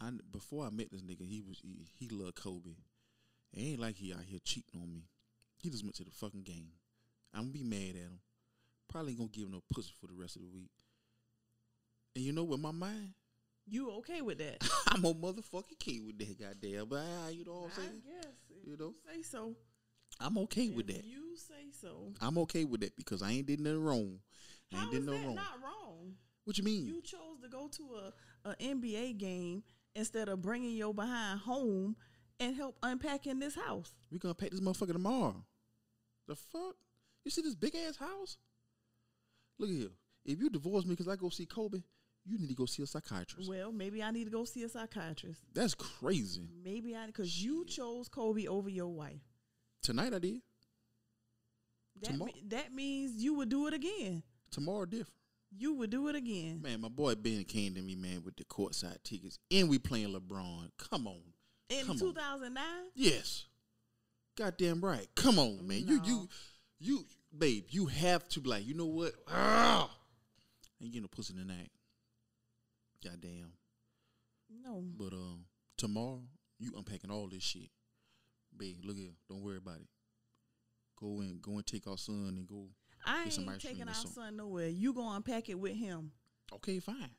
[0.00, 2.70] I before I met this nigga, he was he, he loved Kobe.
[3.52, 5.04] It ain't like he out here cheating on me.
[5.58, 6.70] He just went to the fucking game.
[7.34, 8.20] I'm gonna be mad at him.
[8.88, 10.70] Probably ain't gonna give him no pussy for the rest of the week.
[12.14, 13.10] And you know what, my mind,
[13.68, 14.68] You okay with that?
[14.88, 16.86] I'm a motherfucking kid with that goddamn.
[16.88, 18.02] But ah, you know what I'm I saying?
[18.06, 18.32] guess.
[18.64, 18.94] You know?
[19.12, 19.54] say so.
[20.20, 21.04] I'm okay with that.
[21.04, 22.12] You say so.
[22.20, 24.18] I'm okay with that because I ain't did nothing wrong.
[24.72, 25.34] I How ain't is did that nothing wrong.
[25.34, 26.12] not wrong?
[26.44, 26.86] what you mean?
[26.86, 28.12] You chose to go to
[28.44, 29.64] a, a NBA game
[29.96, 31.96] instead of bringing your behind home
[32.38, 33.92] and help unpacking this house.
[34.12, 35.44] we gonna pack this motherfucker tomorrow.
[36.28, 36.76] The fuck?
[37.24, 38.38] You see this big ass house?
[39.58, 39.88] Look at here.
[40.24, 41.82] If you divorce me because I go see Kobe,
[42.26, 43.48] you need to go see a psychiatrist.
[43.48, 45.40] Well, maybe I need to go see a psychiatrist.
[45.54, 46.48] That's crazy.
[46.64, 49.20] Maybe I because you chose Kobe over your wife.
[49.82, 50.40] Tonight I did.
[52.02, 54.22] That me- that means you would do it again.
[54.50, 55.12] Tomorrow different.
[55.56, 56.60] You would do it again.
[56.60, 59.38] Man, my boy Ben came to me, man, with the courtside tickets.
[59.50, 60.70] And we playing LeBron.
[60.76, 61.22] Come on.
[61.68, 62.62] In 2009,
[62.94, 63.46] Yes.
[64.36, 65.08] Goddamn right.
[65.14, 65.86] Come on, man.
[65.86, 66.28] You you
[66.78, 69.12] you babe, you have to be like, you know what?
[69.28, 69.90] Ah!
[70.82, 71.70] Ain't getting no pussy tonight.
[73.10, 73.52] Goddamn.
[74.64, 74.82] no.
[74.96, 75.44] But um
[75.76, 76.22] tomorrow,
[76.58, 77.70] you unpacking all this shit.
[78.56, 79.10] Babe, look here.
[79.28, 79.88] Don't worry about it.
[80.98, 82.68] Go and go and take our son and go.
[83.04, 84.22] I Get some ain't ice cream taking or our something.
[84.22, 84.68] son nowhere.
[84.68, 86.10] You go unpack it with him.
[86.54, 87.10] Okay, fine.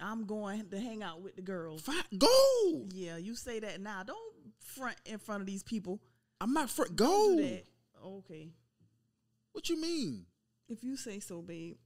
[0.00, 1.82] I'm going to hang out with the girls.
[1.82, 2.02] Fine.
[2.18, 2.86] Go.
[2.92, 4.02] Yeah, you say that now.
[4.04, 4.18] Don't
[4.60, 6.00] front in front of these people.
[6.40, 7.36] I'm not fr- Don't go.
[7.36, 7.64] do that.
[8.04, 8.48] Okay.
[9.52, 10.26] What you mean?
[10.68, 11.76] If you say so, babe.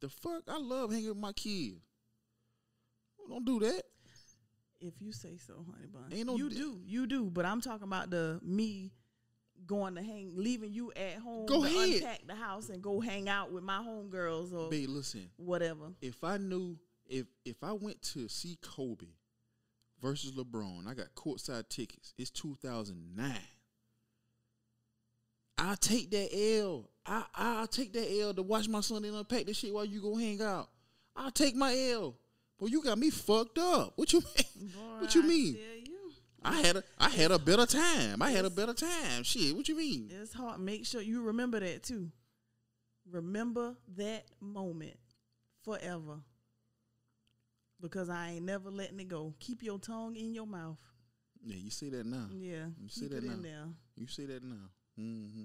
[0.00, 0.42] The fuck?
[0.48, 1.76] I love hanging with my kids.
[3.30, 3.82] Don't do that.
[4.80, 6.10] If you say so, honey bun.
[6.12, 6.80] Ain't no you di- do.
[6.84, 7.30] You do.
[7.30, 8.90] But I'm talking about the me
[9.66, 12.02] going to hang leaving you at home Go to ahead.
[12.02, 15.30] unpack the house and go hang out with my homegirls or Babe, listen.
[15.36, 15.92] whatever.
[16.00, 19.06] if I knew if if I went to see Kobe
[20.00, 22.14] versus LeBron, I got courtside tickets.
[22.18, 23.34] It's 2009.
[25.58, 26.88] I'll take that L.
[27.04, 30.00] I I'll take that L to watch my son and unpack this shit while you
[30.00, 30.70] go hang out.
[31.14, 32.16] I'll take my L.
[32.60, 33.94] But you got me fucked up.
[33.96, 34.68] What you mean?
[34.74, 35.54] Boy, what you I mean?
[35.86, 38.20] you, I had a I had a better time.
[38.22, 39.22] I had a better time.
[39.22, 40.10] Shit, what you mean?
[40.10, 40.60] it's hard.
[40.60, 42.10] Make sure you remember that too.
[43.10, 44.96] Remember that moment
[45.64, 46.20] forever.
[47.80, 49.34] Because I ain't never letting it go.
[49.40, 50.76] Keep your tongue in your mouth.
[51.42, 52.26] Yeah, you see that now.
[52.30, 53.72] Yeah, You see that now.
[53.96, 54.68] You see that now.
[54.96, 55.44] hmm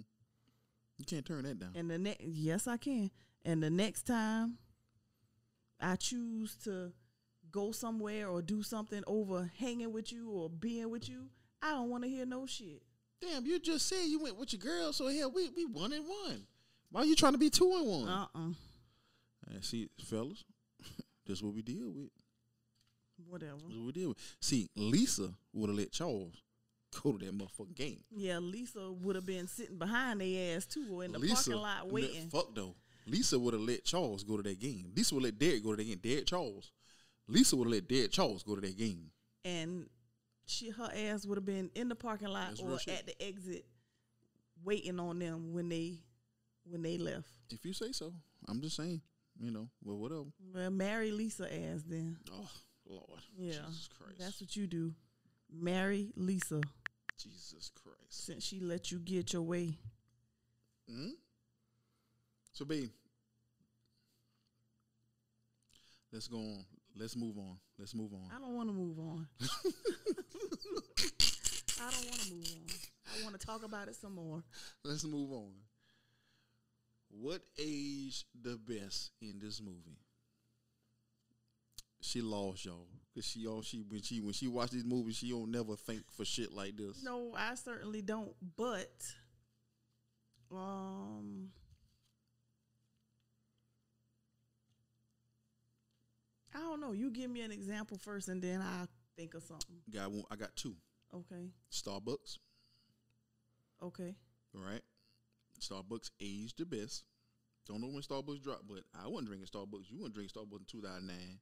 [0.98, 1.72] You can't turn that down.
[1.76, 3.10] And the next, yes, I can.
[3.46, 4.58] And the next time
[5.80, 6.92] I choose to
[7.56, 11.28] go somewhere or do something over hanging with you or being with you,
[11.62, 12.84] I don't want to hear no shit.
[13.22, 16.06] Damn, you just said you went with your girl, so hell, we we one and
[16.06, 16.46] one.
[16.92, 18.08] Why are you trying to be two and one?
[18.10, 18.50] Uh uh
[19.50, 20.44] Uh, see, fellas,
[21.26, 22.10] that's what we deal with.
[23.30, 23.54] Whatever.
[23.64, 24.18] That's what we deal with.
[24.42, 26.44] See, Lisa would have let Charles
[27.02, 28.04] go to that motherfucking game.
[28.12, 31.54] Yeah, Lisa would have been sitting behind their ass too or in the Lisa, parking
[31.56, 32.30] lot waiting.
[32.30, 32.76] fuck though.
[33.08, 34.92] Lisa would have let Charles go to that game.
[34.96, 36.00] Lisa would let Derek go to that game.
[36.04, 36.72] Derek Charles.
[37.28, 39.10] Lisa would have let Dead Charles go to that game.
[39.44, 39.88] and
[40.48, 43.66] she her ass would have been in the parking lot That's or at the exit
[44.64, 45.96] waiting on them when they
[46.70, 47.28] when they left.
[47.50, 48.14] If you say so,
[48.48, 49.02] I'm just saying.
[49.40, 50.24] You know, well, whatever.
[50.54, 52.18] Well, marry Lisa ass then.
[52.32, 52.50] Oh
[52.86, 53.54] Lord, Yeah.
[53.68, 54.94] Jesus Christ, That's what you do.
[55.52, 56.62] Marry Lisa
[57.18, 58.26] Jesus Christ.
[58.26, 59.78] since she let you get your way.
[60.90, 61.10] Hmm?
[62.54, 62.90] So, babe,
[66.12, 66.66] let's go on.
[66.98, 67.58] Let's move on.
[67.78, 68.30] Let's move on.
[68.34, 69.28] I don't want to move on.
[71.82, 72.68] I don't want to move on.
[73.08, 74.44] I want to talk about it some more.
[74.84, 75.52] Let's move on.
[77.10, 80.00] What age the best in this movie?
[82.02, 85.32] She lost y'all because she all she when she when she watch these movies she
[85.32, 87.04] don't never think for shit like this.
[87.04, 88.34] No, I certainly don't.
[88.56, 88.92] But
[90.52, 91.50] um,
[96.56, 96.94] I don't know.
[96.94, 98.88] You give me an example first, and then I'll
[99.18, 99.76] think of something.
[99.94, 100.24] Got one.
[100.32, 100.76] I got two.
[101.14, 101.50] Okay.
[101.72, 102.38] Starbucks.
[103.84, 104.16] Okay.
[104.56, 104.82] All right.
[105.60, 107.04] Starbucks aged the best.
[107.68, 109.90] Don't know when Starbucks dropped, but I wasn't drinking Starbucks.
[109.90, 111.40] You weren't drinking Starbucks in 2009.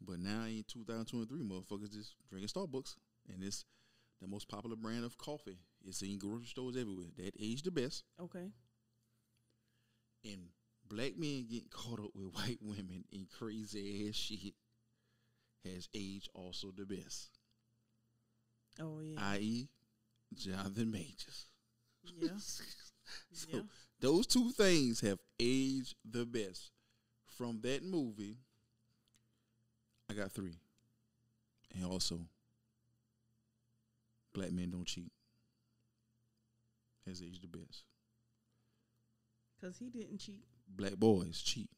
[0.00, 2.94] But now in 2023, motherfuckers just drinking Starbucks.
[3.28, 3.64] And it's
[4.20, 5.58] the most popular brand of coffee.
[5.86, 7.08] It's in grocery stores everywhere.
[7.16, 8.04] That aged the best.
[8.20, 8.50] Okay.
[10.24, 10.48] And
[10.88, 14.54] black men getting caught up with white women in crazy ass shit
[15.64, 17.30] has aged also the best.
[18.80, 19.18] Oh yeah.
[19.20, 19.68] I.e.,
[20.34, 21.46] Jonathan Majors.
[22.16, 22.28] yeah.
[23.32, 23.60] So Yeah.
[24.00, 26.70] those two things have aged the best.
[27.36, 28.38] From that movie,
[30.10, 30.58] I got three.
[31.74, 32.20] And also,
[34.32, 35.12] Black Men Don't Cheat
[37.06, 37.84] has aged the best.
[39.60, 40.44] Cause he didn't cheat.
[40.68, 41.70] Black boys cheat.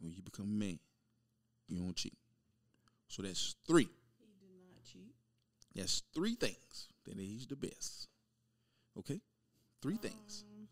[0.00, 0.78] When you become a man,
[1.68, 2.16] you don't cheat.
[3.08, 3.88] So that's three.
[4.18, 5.14] He did not cheat.
[5.74, 8.08] That's three things that he's the best.
[8.98, 9.20] Okay?
[9.80, 10.44] Three things.
[10.58, 10.68] Um,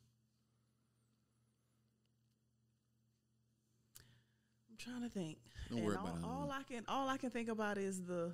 [4.71, 5.39] I'm trying to think.
[5.69, 6.25] Don't and worry all, about it.
[6.25, 8.33] all I can all I can think about is the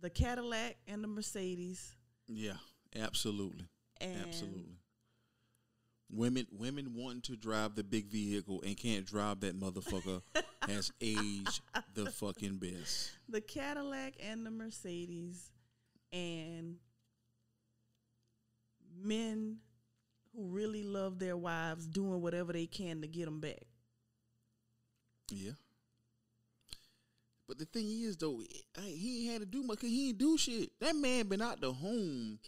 [0.00, 1.96] the Cadillac and the Mercedes
[2.28, 2.56] Yeah,
[2.96, 3.66] absolutely.
[4.00, 4.77] and Absolutely.
[6.10, 10.22] Women women wanting to drive the big vehicle and can't drive that motherfucker
[10.66, 11.60] has aged
[11.94, 13.10] the fucking best.
[13.28, 15.50] the Cadillac and the Mercedes
[16.12, 16.76] and
[19.02, 19.58] men
[20.34, 23.62] who really love their wives doing whatever they can to get them back.
[25.30, 25.52] Yeah.
[27.46, 28.42] But the thing is though,
[28.78, 30.70] I, he ain't had to do much cause he ain't do shit.
[30.80, 32.38] That man been out the home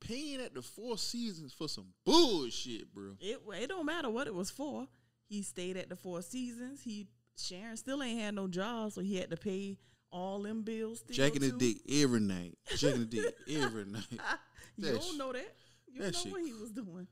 [0.00, 3.16] paying at the Four Seasons for some bullshit, bro.
[3.20, 4.86] It it don't matter what it was for.
[5.28, 6.82] He stayed at the Four Seasons.
[6.82, 9.78] He Sharon still ain't had no job, so he had to pay
[10.10, 11.02] all them bills.
[11.10, 12.56] Jacking his dick every night.
[12.76, 14.06] Jacking his dick every night.
[14.76, 15.54] you don't sh- know that.
[15.92, 17.06] You that know shit what he was doing.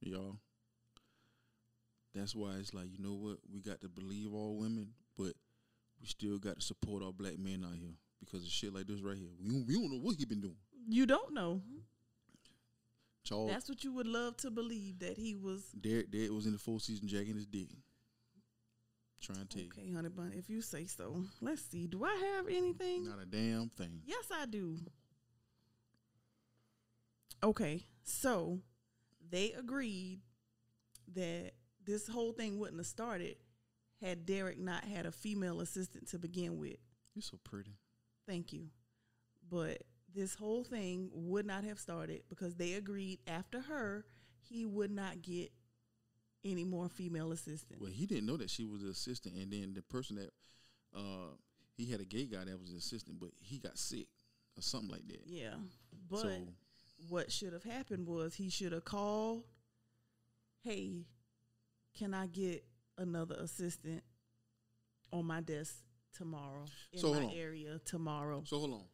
[0.00, 0.36] y'all.
[2.14, 3.38] That's why it's like, you know what?
[3.52, 5.34] We got to believe all women, but
[6.00, 9.00] we still got to support our black men out here because of shit like this
[9.00, 9.30] right here.
[9.42, 10.56] We don't, we don't know what he been doing.
[10.88, 11.62] You don't know.
[13.24, 15.64] Charles, That's what you would love to believe that he was.
[15.80, 17.68] Derek, Derek was in the full season jacking his dick.
[19.20, 21.24] Trying to Okay, honey bun, if you say so.
[21.40, 21.86] Let's see.
[21.86, 23.04] Do I have anything?
[23.08, 24.02] not a damn thing.
[24.04, 24.76] Yes, I do.
[27.42, 28.60] Okay, so
[29.30, 30.20] they agreed
[31.14, 31.52] that
[31.84, 33.36] this whole thing wouldn't have started
[34.00, 36.76] had Derek not had a female assistant to begin with.
[37.14, 37.78] You're so pretty.
[38.26, 38.66] Thank you.
[39.48, 39.82] But
[40.14, 44.04] this whole thing would not have started because they agreed after her
[44.40, 45.50] he would not get
[46.44, 47.80] any more female assistants.
[47.80, 50.30] Well, he didn't know that she was the assistant, and then the person that
[50.94, 51.34] uh,
[51.76, 54.06] he had a gay guy that was the assistant, but he got sick
[54.56, 55.22] or something like that.
[55.26, 55.54] Yeah,
[56.08, 56.30] but so
[57.08, 59.44] what should have happened was he should have called,
[60.62, 61.06] "Hey,
[61.98, 62.64] can I get
[62.98, 64.02] another assistant
[65.12, 65.76] on my desk
[66.16, 68.84] tomorrow in So, my area tomorrow?" so hold on,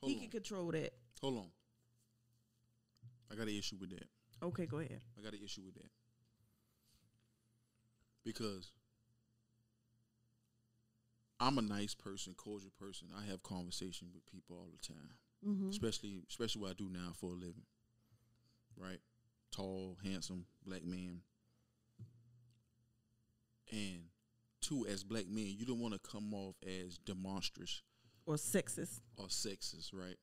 [0.00, 0.92] hold he on, can control that.
[1.20, 1.50] hold on.
[3.30, 4.08] I got an issue with that.
[4.42, 5.00] Okay, go ahead.
[5.18, 5.90] I got an issue with that
[8.24, 8.72] because
[11.40, 13.08] I'm a nice person, cordial person.
[13.16, 15.14] I have conversation with people all the time,
[15.46, 15.68] Mm-hmm.
[15.70, 17.66] especially especially what I do now for a living.
[18.76, 19.00] Right,
[19.50, 21.20] tall, handsome, black man,
[23.70, 24.02] and
[24.68, 27.82] two as black men, you don't want to come off as demonstrous
[28.26, 29.00] Or sexist.
[29.16, 30.16] or sexist, right?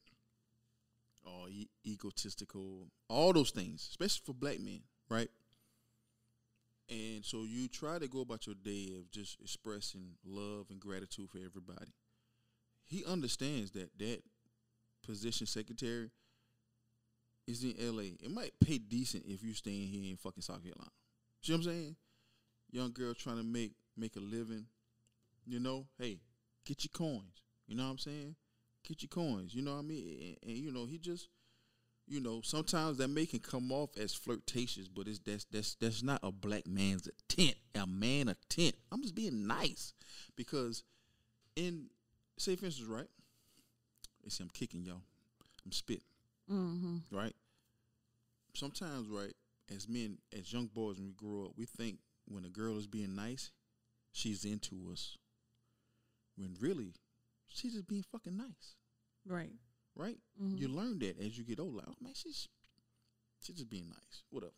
[1.23, 5.29] Or e- egotistical, all those things, especially for black men, right?
[6.89, 11.29] And so you try to go about your day of just expressing love and gratitude
[11.31, 11.91] for everybody.
[12.83, 14.19] He understands that that
[15.03, 16.11] position secretary
[17.47, 18.13] is in LA.
[18.23, 20.91] It might pay decent if you staying here in fucking South Carolina.
[21.41, 21.95] See what I'm saying?
[22.71, 24.65] Young girl trying to make make a living.
[25.45, 26.19] You know, hey,
[26.65, 27.41] get your coins.
[27.67, 28.35] You know what I'm saying?
[28.87, 29.53] Get your coins.
[29.53, 30.37] You know what I mean?
[30.43, 31.29] And, and, you know, he just,
[32.07, 36.03] you know, sometimes that may can come off as flirtatious, but it's that's that's that's
[36.03, 37.55] not a black man's intent.
[37.75, 38.75] A man intent.
[38.91, 39.93] I'm just being nice
[40.35, 40.83] because
[41.55, 41.87] in
[42.37, 43.07] say for instance, right?
[44.23, 45.01] You see, I'm kicking y'all.
[45.65, 46.03] I'm spitting
[46.51, 46.97] Mm-hmm.
[47.15, 47.33] right?
[48.53, 49.33] Sometimes, right,
[49.73, 52.87] as men, as young boys, when we grow up, we think when a girl is
[52.87, 53.51] being nice,
[54.15, 55.17] she's into us.
[56.37, 56.93] When really,
[57.47, 58.75] she's just being fucking nice,
[59.25, 59.53] Right.
[59.95, 60.19] right?
[60.41, 60.57] Mhm.
[60.59, 61.77] You learn that as you get older.
[61.77, 62.47] Like, oh man, she's
[63.41, 64.23] she's just being nice.
[64.29, 64.53] What up?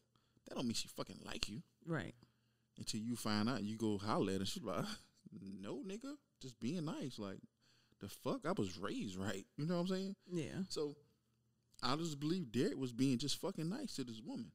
[0.45, 2.15] That don't mean she fucking like you Right.
[2.77, 3.63] until you find out.
[3.63, 4.45] You go holler at her.
[4.45, 4.85] She's like,
[5.41, 7.19] no, nigga, just being nice.
[7.19, 7.39] Like
[7.99, 9.45] the fuck, I was raised right.
[9.57, 10.15] You know what I'm saying?
[10.31, 10.63] Yeah.
[10.69, 10.95] So
[11.83, 14.51] I just believe Derek was being just fucking nice to this woman.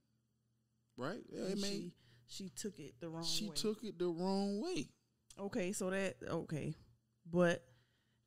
[0.96, 1.22] Right?
[1.28, 1.70] Yeah, And man.
[1.70, 1.92] she
[2.32, 3.54] she took it the wrong She way.
[3.54, 4.88] took it the wrong way.
[5.38, 6.74] Okay, so that okay,
[7.30, 7.62] but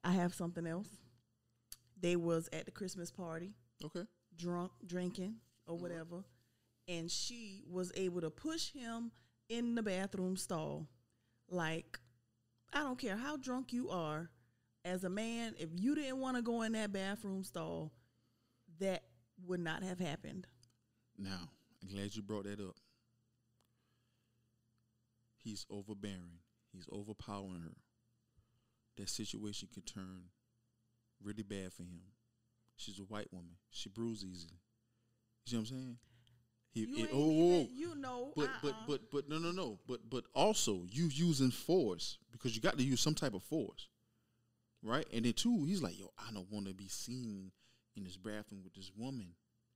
[0.03, 0.87] I have something else.
[1.99, 4.05] They was at the Christmas party, Okay.
[4.35, 5.35] drunk, drinking
[5.67, 5.83] or Mm-hmm.
[5.83, 6.23] whatever,
[6.87, 9.11] and she was able to push him
[9.49, 10.87] in the bathroom stall.
[11.49, 11.99] Like,
[12.73, 14.29] I don't care how drunk you are,
[14.83, 17.91] as a man, if you didn't want to go in that bathroom stall,
[18.79, 19.03] that
[19.45, 20.47] would not have happened.
[21.17, 21.49] Now,
[21.81, 22.75] I'm glad you brought that up.
[25.45, 26.39] He's overbearing.
[26.73, 27.75] He's overpowering her.
[28.97, 30.23] That situation could turn
[31.23, 32.01] really bad for him.
[32.77, 33.57] She's a white woman.
[33.69, 34.59] She bruises easily.
[35.45, 35.97] You see what I'm saying?
[36.71, 38.59] He, You it- oh, even, oh, oh, you know, but uh-uh.
[38.63, 38.83] but uh-uh.
[38.87, 42.83] but but no no no but but also you using force because you got to
[42.83, 43.87] use some type of force
[44.83, 47.49] right and then two he's like yo i don't want to be seen
[47.95, 49.27] in this bathroom with this woman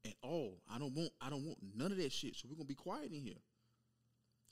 [0.05, 2.65] at all i don't want i don't want none of that shit so we're gonna
[2.65, 3.39] be quiet in here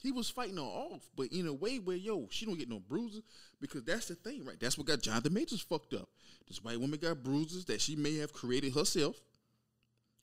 [0.00, 2.80] he was fighting her off but in a way where yo she don't get no
[2.80, 3.22] bruises
[3.60, 6.08] because that's the thing right that's what got jonathan majors fucked up
[6.46, 9.20] this white woman got bruises that she may have created herself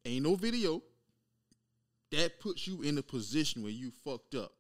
[0.06, 0.82] ain't no video
[2.12, 4.54] that puts you in a position where you fucked up.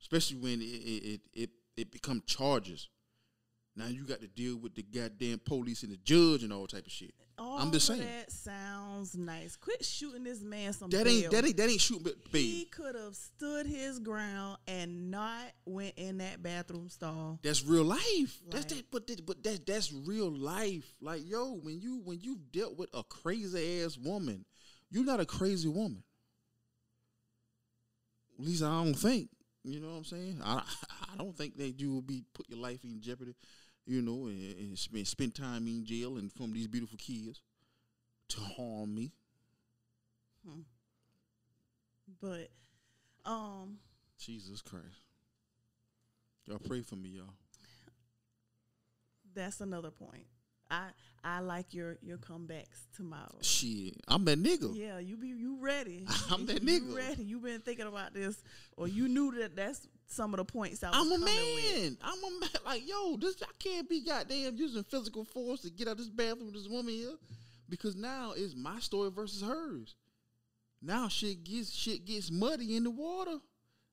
[0.00, 2.88] Especially when it it it, it, become charges.
[3.76, 6.86] Now you got to deal with the goddamn police and the judge and all type
[6.86, 7.14] of shit.
[7.36, 8.00] All I'm just saying.
[8.00, 9.56] That sounds nice.
[9.56, 10.90] Quit shooting this man some.
[10.90, 11.30] That ain't bail.
[11.32, 15.94] that ain't that ain't shooting but He could have stood his ground and not went
[15.96, 17.40] in that bathroom stall.
[17.42, 18.40] That's real life.
[18.50, 20.94] That's that but that, but that that's real life.
[21.00, 24.44] Like yo, when you when you've dealt with a crazy ass woman,
[24.90, 26.04] you're not a crazy woman.
[28.38, 29.28] At least I don't think.
[29.64, 30.40] You know what I'm saying?
[30.44, 30.62] I
[31.12, 33.34] I don't think that you will be put your life in jeopardy.
[33.86, 37.42] You know, and, and spend spend time in jail and from these beautiful kids
[38.30, 39.12] to harm me.
[42.20, 42.50] But
[43.24, 43.78] um
[44.18, 44.84] Jesus Christ.
[46.46, 47.34] Y'all pray for me, y'all.
[49.34, 50.26] that's another point.
[50.70, 50.88] I
[51.22, 53.36] I like your your comebacks tomorrow.
[53.40, 54.74] Shit, I'm that nigga.
[54.74, 56.06] Yeah, you be you ready.
[56.30, 56.96] I'm that You nigga.
[56.96, 57.22] ready.
[57.24, 58.42] You been thinking about this
[58.76, 61.82] or you knew that that's some of the points I was I'm a coming with.
[61.82, 61.98] man.
[62.02, 62.50] I'm a man.
[62.64, 66.46] Like, yo, this I can't be goddamn using physical force to get out this bathroom
[66.46, 67.14] with this woman here,
[67.68, 69.96] because now it's my story versus hers.
[70.82, 73.38] Now shit gets shit gets muddy in the water.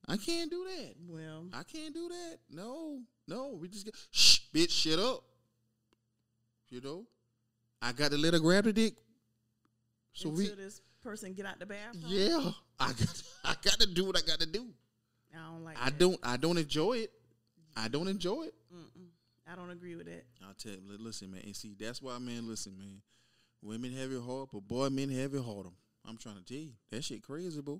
[0.08, 0.96] I can't do that.
[1.08, 2.40] Well, I can't do that.
[2.50, 3.58] No, no.
[3.62, 5.24] We just get shh, bitch, shut up.
[6.70, 7.06] You know,
[7.82, 8.96] I got to let her grab the dick.
[10.14, 12.04] So until we, this person get out the bathroom.
[12.08, 14.68] yeah, I got, I got to do what I got to do.
[15.34, 15.78] I don't like.
[15.80, 16.00] I that.
[16.00, 17.12] don't, I don't enjoy it.
[17.76, 18.54] I don't enjoy it.
[18.74, 19.08] Mm-mm.
[19.52, 20.26] I don't agree with that.
[20.46, 21.42] I'll tell you, listen, man.
[21.46, 22.48] And see, that's why, man.
[22.48, 23.02] Listen, man.
[23.62, 25.70] Women have it hard, but boy, men have it harder.
[26.08, 27.80] I'm trying to tell you, that shit crazy, bro.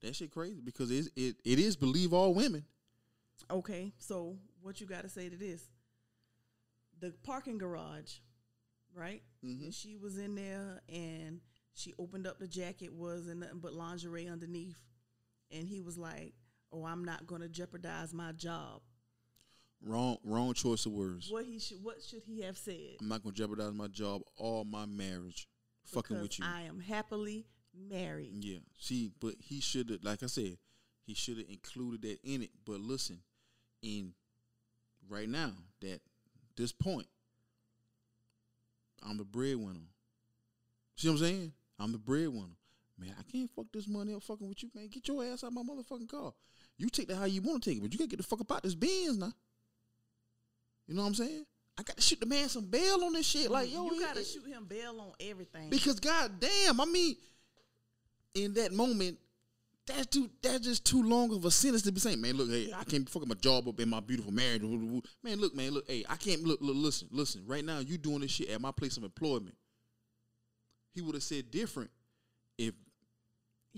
[0.00, 2.64] That shit crazy because it it, it is believe all women.
[3.50, 5.62] Okay, so what you got to say to this?
[7.00, 8.18] The parking garage,
[8.94, 9.22] right?
[9.44, 9.64] Mhm.
[9.64, 11.40] And she was in there, and
[11.74, 14.78] she opened up the jacket, was in nothing but lingerie underneath,
[15.50, 16.34] and he was like,
[16.72, 18.80] "Oh, I'm not going to jeopardize my job."
[19.84, 21.28] Wrong, wrong choice of words.
[21.30, 22.98] What he should, what should he have said?
[23.00, 25.48] I'm not gonna jeopardize my job or my marriage,
[25.86, 26.44] fucking with you.
[26.46, 28.44] I am happily married.
[28.44, 28.58] Yeah.
[28.78, 30.58] See, but he should have, like I said,
[31.04, 32.50] he should have included that in it.
[32.64, 33.22] But listen,
[33.82, 34.14] in
[35.08, 36.00] right now, that
[36.56, 37.08] this point,
[39.02, 39.80] I'm the breadwinner.
[40.96, 41.52] See what I'm saying?
[41.80, 42.56] I'm the breadwinner.
[42.98, 44.86] Man, I can't fuck this money up fucking with you, man.
[44.88, 46.34] Get your ass out of my motherfucking car.
[46.82, 48.40] You take that how you want to take it, but you gotta get the fuck
[48.40, 49.32] up out this Benz now.
[50.88, 51.46] You know what I'm saying?
[51.78, 53.50] I got to shoot the man some bail on this shit.
[53.50, 55.70] Like, yo, you got to it- shoot him bail on everything.
[55.70, 57.16] because goddamn, I mean,
[58.34, 59.16] in that moment,
[59.86, 62.72] that's too that's just too long of a sentence to be saying, man, look, hey,
[62.76, 64.62] I can't fucking my job up in my beautiful marriage.
[64.62, 67.42] Man, look, man, look, hey, I can't look, look, listen, listen.
[67.46, 69.54] Right now, you doing this shit at my place of employment.
[70.94, 71.90] He would have said different
[72.58, 72.74] if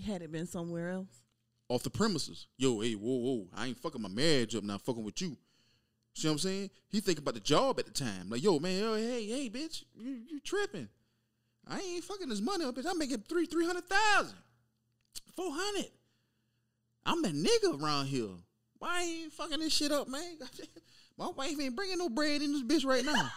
[0.05, 1.21] Had it been somewhere else,
[1.69, 2.47] off the premises.
[2.57, 5.37] Yo, hey, whoa, whoa, I ain't fucking my marriage up now, fucking with you.
[6.13, 6.69] See what I'm saying?
[6.89, 8.29] He think about the job at the time.
[8.29, 10.87] Like, yo, man, yo, hey, hey, bitch, you you tripping.
[11.67, 12.85] I ain't fucking this money up, bitch.
[12.89, 14.37] I'm making three, three hundred thousand.
[15.35, 15.91] Four hundred.
[17.05, 18.29] I'm the nigga around here.
[18.79, 20.37] Why ain't you fucking this shit up, man?
[21.17, 23.31] My wife ain't bringing no bread in this bitch right now.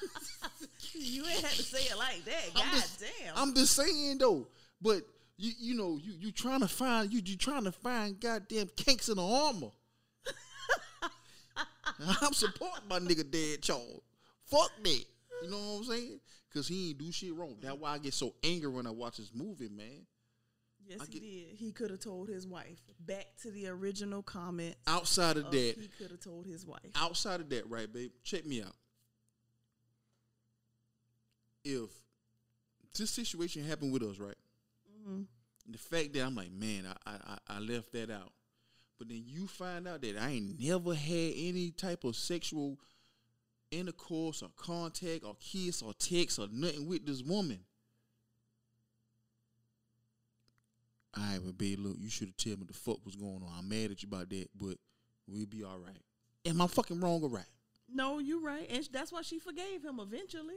[0.94, 2.54] you ain't had to say it like that.
[2.54, 3.36] God I'm just, damn.
[3.36, 4.48] I'm just saying though.
[4.80, 5.02] But
[5.38, 9.08] you you know you you trying to find you you trying to find goddamn kinks
[9.08, 9.70] in the armor.
[12.20, 14.00] I'm supporting my nigga dead Charles.
[14.46, 15.04] Fuck that.
[15.42, 16.20] You know what I'm saying?
[16.52, 17.56] Cause he ain't do shit wrong.
[17.60, 20.06] That's why I get so angry when I watch this movie, man.
[20.86, 21.56] yes, I he get- did.
[21.56, 22.78] He could have told his wife.
[23.00, 24.74] Back to the original comment.
[24.86, 26.80] Outside of of that, he could have told his wife.
[26.94, 28.10] outside of that, right, babe?
[28.22, 28.74] Check me out.
[31.64, 31.90] If
[32.98, 34.34] this situation happened with us, right?
[35.02, 35.26] Mhm.
[35.66, 38.32] The fact that I'm like, man, I, I I- I left that out.
[38.98, 42.78] But then you find out that I ain't never had any type of sexual
[43.70, 47.64] intercourse or contact or kiss or text or nothing with this woman.
[51.16, 53.52] All right, but babe, look, you should have told me the fuck was going on.
[53.58, 54.78] I'm mad at you about that, but
[55.26, 56.00] we'll be all right.
[56.46, 57.44] Am I fucking wrong or right?
[57.88, 60.56] No, you're right, and that's why she forgave him eventually.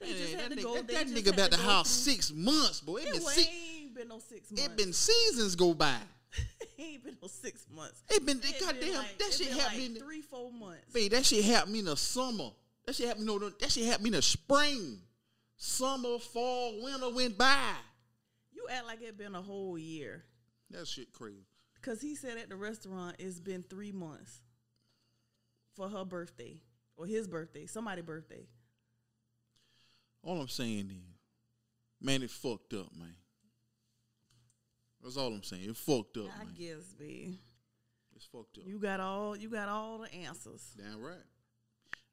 [0.00, 0.74] They Man, just had that to nigga, go.
[0.74, 2.98] that, that nigga about to the house through- six months, boy.
[2.98, 4.64] It It, been six, ain't been no six months.
[4.66, 5.96] it been seasons go by.
[6.76, 8.02] he ain't been no six months.
[8.10, 9.78] It been It goddamn been like- that it shit happened.
[9.80, 10.92] like in three, four months.
[10.92, 12.50] Babe, that shit happened in the summer.
[12.84, 13.26] That shit happened.
[13.26, 15.00] No, no, that shit happened in the spring.
[15.56, 17.72] Summer, fall, winter went by.
[18.52, 20.24] You act like it been a whole year.
[20.70, 21.46] That shit crazy.
[21.80, 24.40] Cause he said at the restaurant it's been three months
[25.74, 26.60] for her birthday
[26.96, 28.46] or his birthday, somebody's birthday.
[30.26, 31.14] All I'm saying is,
[32.04, 33.14] man, it fucked up, man.
[35.00, 35.70] That's all I'm saying.
[35.70, 36.54] It fucked up, I man.
[36.58, 37.38] guess, B.
[38.16, 38.64] It's fucked up.
[38.66, 40.74] You got all you got all the answers.
[40.76, 41.14] Damn right.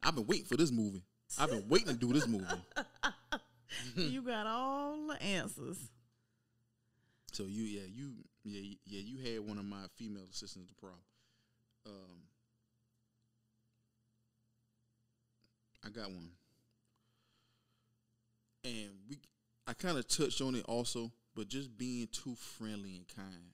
[0.04, 1.02] I've been waiting for this movie.
[1.40, 2.46] I've been waiting to do this movie.
[3.96, 5.80] you got all the answers.
[7.32, 8.12] So you, yeah, you,
[8.44, 11.02] yeah, yeah, you had one of my female assistants the problem.
[11.88, 12.20] Um,
[15.84, 16.30] I got one,
[18.64, 19.20] and we,
[19.68, 23.54] I kind of touched on it also, but just being too friendly and kind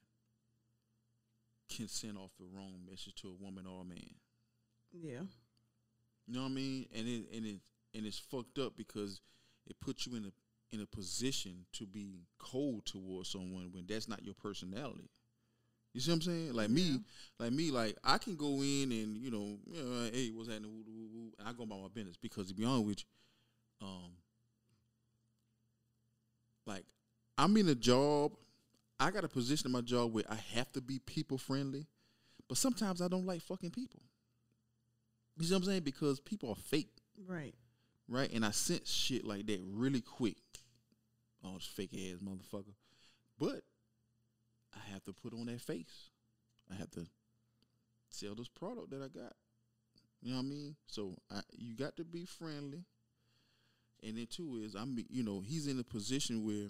[1.69, 4.15] can send off the wrong message to a woman or a man.
[4.91, 5.21] Yeah.
[6.27, 6.85] You know what I mean?
[6.95, 7.59] And it and it
[7.95, 9.21] and it's fucked up because
[9.67, 10.31] it puts you in a
[10.75, 15.09] in a position to be cold towards someone when that's not your personality.
[15.93, 16.53] You see what I'm saying?
[16.53, 16.99] Like me,
[17.39, 20.71] like me, like I can go in and you know, you know hey, what's happening?
[20.71, 23.87] Woo, woo, woo, and I go about my business because to be honest with you,
[23.87, 24.11] um,
[26.69, 26.85] like
[27.37, 28.33] I'm in a job,
[28.99, 31.87] I got a position in my job where I have to be people friendly,
[32.47, 34.01] but sometimes I don't like fucking people.
[35.37, 35.83] You see what I'm saying?
[35.83, 36.91] Because people are fake,
[37.25, 37.55] Right.
[38.09, 38.29] right?
[38.33, 40.35] And I sense shit like that really quick.
[41.43, 42.73] Oh, this fake ass motherfucker.
[43.39, 43.63] But
[44.75, 46.09] I have to put on that face.
[46.69, 47.07] I have to
[48.09, 49.33] sell this product that I got.
[50.21, 50.75] You know what I mean?
[50.87, 52.83] So I, you got to be friendly.
[54.03, 56.69] And then two is I'm you know he's in a position where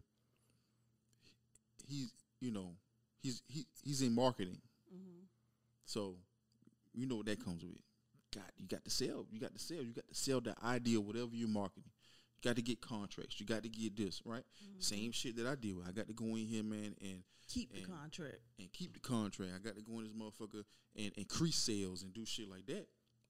[1.88, 2.71] he's you know
[3.21, 4.59] he's he, he's in marketing,
[4.93, 5.25] mm-hmm.
[5.86, 6.15] so
[6.93, 7.77] you know what that comes with.
[8.34, 10.99] Got you got to sell, you got to sell, you got to sell the idea,
[10.99, 11.91] whatever you're marketing.
[12.41, 14.43] You got to get contracts, you got to get this right.
[14.63, 14.80] Mm-hmm.
[14.80, 15.88] Same shit that I deal with.
[15.88, 18.38] I got to go in here, man, and Keep the contract.
[18.59, 19.51] and keep the contract.
[19.55, 20.63] I got to go in this motherfucker
[20.95, 22.88] and increase sales and do shit like that.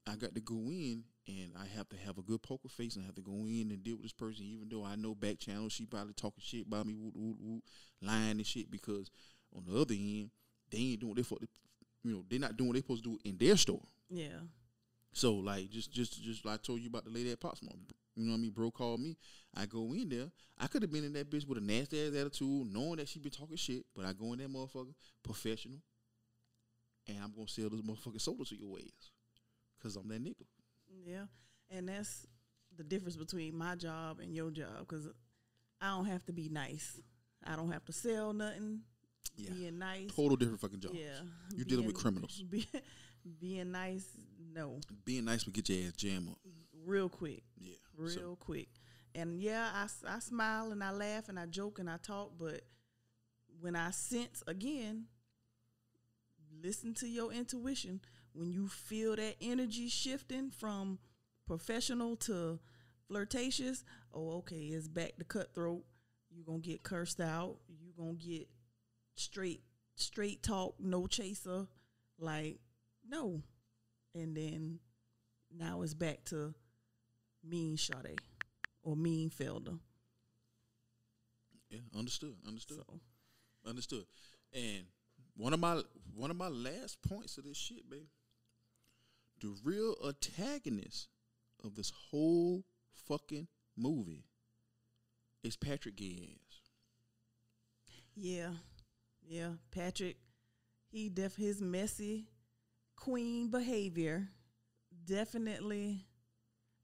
[0.08, 3.04] I got to go in and I have to have a good poker face and
[3.04, 5.40] I have to go in and deal with this person, even though I know back
[5.40, 7.64] channel she probably talking shit about me, woot, woot, woot,
[8.02, 8.72] lying and shit.
[8.72, 9.10] Because
[9.56, 10.32] on the other end,
[10.72, 11.48] they ain't doing what they
[12.04, 13.82] you know, they're not doing what they supposed to do in their store.
[14.10, 14.40] Yeah.
[15.14, 17.76] So like just just just like I told you about the lady at Potsmart.
[18.16, 18.52] You know what I mean?
[18.52, 19.18] Bro called me.
[19.56, 20.30] I go in there.
[20.58, 23.20] I could have been in that bitch with a nasty ass attitude, knowing that she
[23.20, 23.86] been talking shit.
[23.96, 24.94] But I go in that motherfucker,
[25.24, 25.80] professional,
[27.08, 29.12] and I'm gonna sell this motherfucking soda to your ass,
[29.82, 30.46] cause I'm that nigga.
[31.06, 31.26] Yeah,
[31.70, 32.26] and that's
[32.78, 35.08] the difference between my job and your job because
[35.82, 37.00] I don't have to be nice.
[37.46, 38.82] I don't have to sell nothing.
[39.36, 39.52] Yeah.
[39.54, 40.10] Being nice.
[40.14, 40.92] Total different fucking job.
[40.94, 41.22] Yeah.
[41.56, 42.44] you're dealing with criminals.
[42.50, 42.68] Be,
[43.40, 44.06] being nice,
[44.54, 46.38] no, Being nice would get your ass jammed up.
[46.86, 47.76] real quick, Yeah.
[47.96, 48.68] real So, quick.
[49.16, 52.62] And yeah, I, I smile and I laugh and I joke and I talk, but
[53.62, 55.06] when I sense again,
[56.62, 58.02] listen to your intuition.
[58.34, 61.00] When you feel that energy shifting from
[61.48, 62.60] professional to
[63.08, 65.84] flirtatious, oh, okay, it's back to cutthroat.
[66.32, 67.58] You're gonna get cursed out.
[67.68, 68.48] You're gonna get
[69.16, 69.62] straight
[69.96, 71.68] straight talk, no chaser.
[72.18, 72.60] Like,
[73.08, 73.42] no.
[74.16, 74.80] And then
[75.56, 76.54] now it's back to
[77.44, 78.20] mean Sade
[78.84, 79.80] or mean Felder.
[81.70, 82.36] yeah, understood.
[82.48, 82.78] Understood.
[82.88, 83.00] So
[83.68, 84.06] Understood.
[84.54, 84.86] And
[85.36, 85.82] one of my
[86.16, 88.08] one of my last points of this shit, baby.
[89.42, 91.08] The real antagonist
[91.64, 92.66] of this whole
[93.08, 94.26] fucking movie
[95.44, 96.38] is Patrick Gay
[98.22, 98.50] yeah,
[99.26, 100.18] yeah, Patrick,
[100.92, 102.28] he def his messy
[102.98, 104.28] queen behavior
[105.06, 106.06] definitely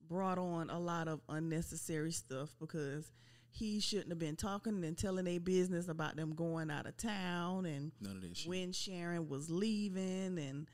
[0.08, 3.12] brought on a lot of unnecessary stuff because
[3.50, 7.66] he shouldn't have been talking and telling a business about them going out of town
[7.66, 8.48] and None of shit.
[8.48, 10.70] when Sharon was leaving and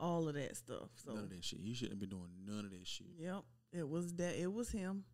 [0.00, 0.90] all of that stuff.
[0.96, 1.60] So None of that shit.
[1.60, 3.08] He shouldn't have been doing none of that shit.
[3.18, 3.42] Yep,
[3.72, 4.36] it was that.
[4.40, 5.04] It was him.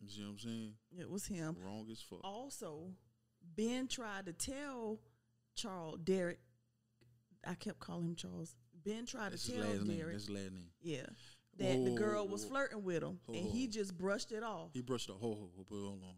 [0.00, 0.72] You see what I'm saying?
[0.98, 1.56] It was him.
[1.62, 2.20] Wrong as fuck.
[2.24, 2.88] Also,
[3.56, 4.98] Ben tried to tell
[5.54, 6.38] Charles Derek.
[7.46, 8.54] I kept calling him Charles.
[8.84, 9.86] Ben tried That's to tell name.
[9.88, 10.70] Derek, That's his last name.
[10.80, 11.06] yeah,
[11.58, 12.50] that the girl was Whoa.
[12.50, 14.70] flirting with him, and he just brushed it off.
[14.72, 15.20] He brushed it off.
[15.20, 16.14] Hold, hold, hold, hold on.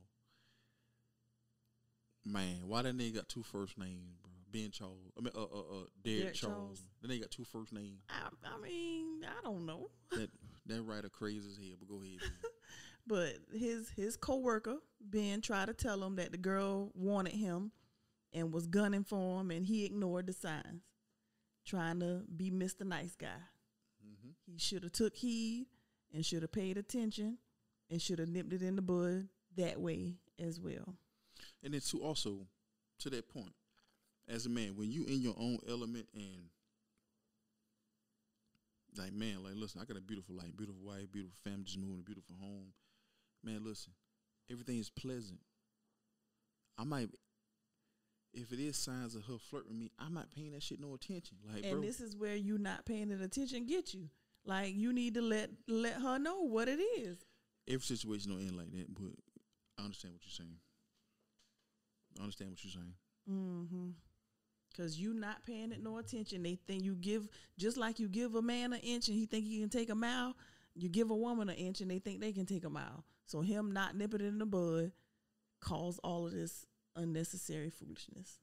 [2.24, 4.32] Man, why that nigga got two first names, bro?
[4.53, 5.12] Ben Charles.
[5.16, 6.57] I mean, uh, uh, uh Derek, Derek Charles.
[6.57, 6.82] Charles.
[7.00, 8.00] Then they got two first names.
[8.09, 10.30] I, I mean, I don't know, That
[10.66, 11.76] that writer crazy as hell.
[11.78, 12.18] But go ahead.
[13.07, 17.72] but his his coworker Ben tried to tell him that the girl wanted him
[18.32, 20.82] and was gunning for him, and he ignored the signs,
[21.66, 23.28] trying to be Mister Nice Guy.
[24.46, 25.66] He should have took heed
[26.12, 27.38] and should have paid attention
[27.90, 30.96] and should have nipped it in the bud that way as well.
[31.62, 32.46] And then to also
[33.00, 33.53] to that point,
[34.33, 36.49] as a man, when you in your own element and
[38.97, 42.01] like man, like listen, I got a beautiful life, beautiful wife, beautiful family, just moving
[42.01, 42.72] a beautiful home.
[43.45, 43.93] Man, listen,
[44.51, 45.41] everything is pleasant.
[46.78, 47.09] I might
[48.33, 50.95] if it is signs of her flirting with me, I'm not paying that shit no
[50.95, 51.37] attention.
[51.53, 54.09] Like, And bro, this is where you not paying that attention get you.
[54.45, 57.18] Like you need to let let her know what it is.
[57.68, 59.12] every situation don't end like that, but
[59.78, 60.57] I understand what you're saying.
[62.18, 62.95] I understand what you're saying.
[63.30, 63.91] Mm-hmm.
[64.76, 66.42] Cause you not paying it no attention.
[66.42, 69.44] They think you give just like you give a man an inch and he think
[69.44, 70.34] he can take a mile.
[70.74, 73.04] You give a woman an inch and they think they can take a mile.
[73.26, 74.92] So him not nipping it in the bud
[75.60, 76.64] caused all of this
[76.96, 78.38] unnecessary foolishness.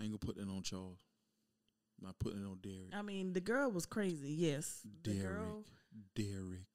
[0.00, 1.00] I ain't gonna put that on Charles.
[2.00, 2.94] I'm not putting it on Derek.
[2.94, 4.30] I mean, the girl was crazy.
[4.30, 5.20] Yes, Derek.
[5.22, 5.64] girl.
[6.14, 6.66] Derek.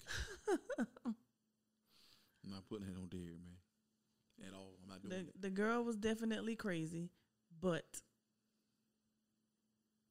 [1.05, 4.47] I'm not putting that on Derek, man.
[4.47, 4.73] At all.
[4.83, 5.41] I'm not doing The it.
[5.41, 7.09] the girl was definitely crazy,
[7.61, 7.85] but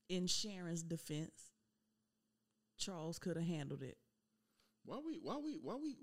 [0.09, 1.53] in Sharon's defense,
[2.79, 3.99] Charles could have handled it.
[4.85, 5.97] Why we why we why we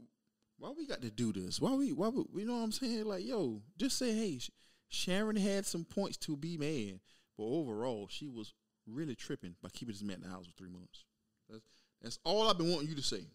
[0.58, 1.60] why we got to do this?
[1.60, 3.06] Why we why we, you know what I'm saying?
[3.06, 4.52] Like, yo, just say, hey, Sh-
[4.90, 7.00] Sharon had some points to be mad,
[7.38, 8.54] but overall, she was
[8.86, 11.06] really tripping by keeping this man in the house for three months.
[11.50, 11.64] That's
[12.02, 13.26] that's all I've been wanting you to say.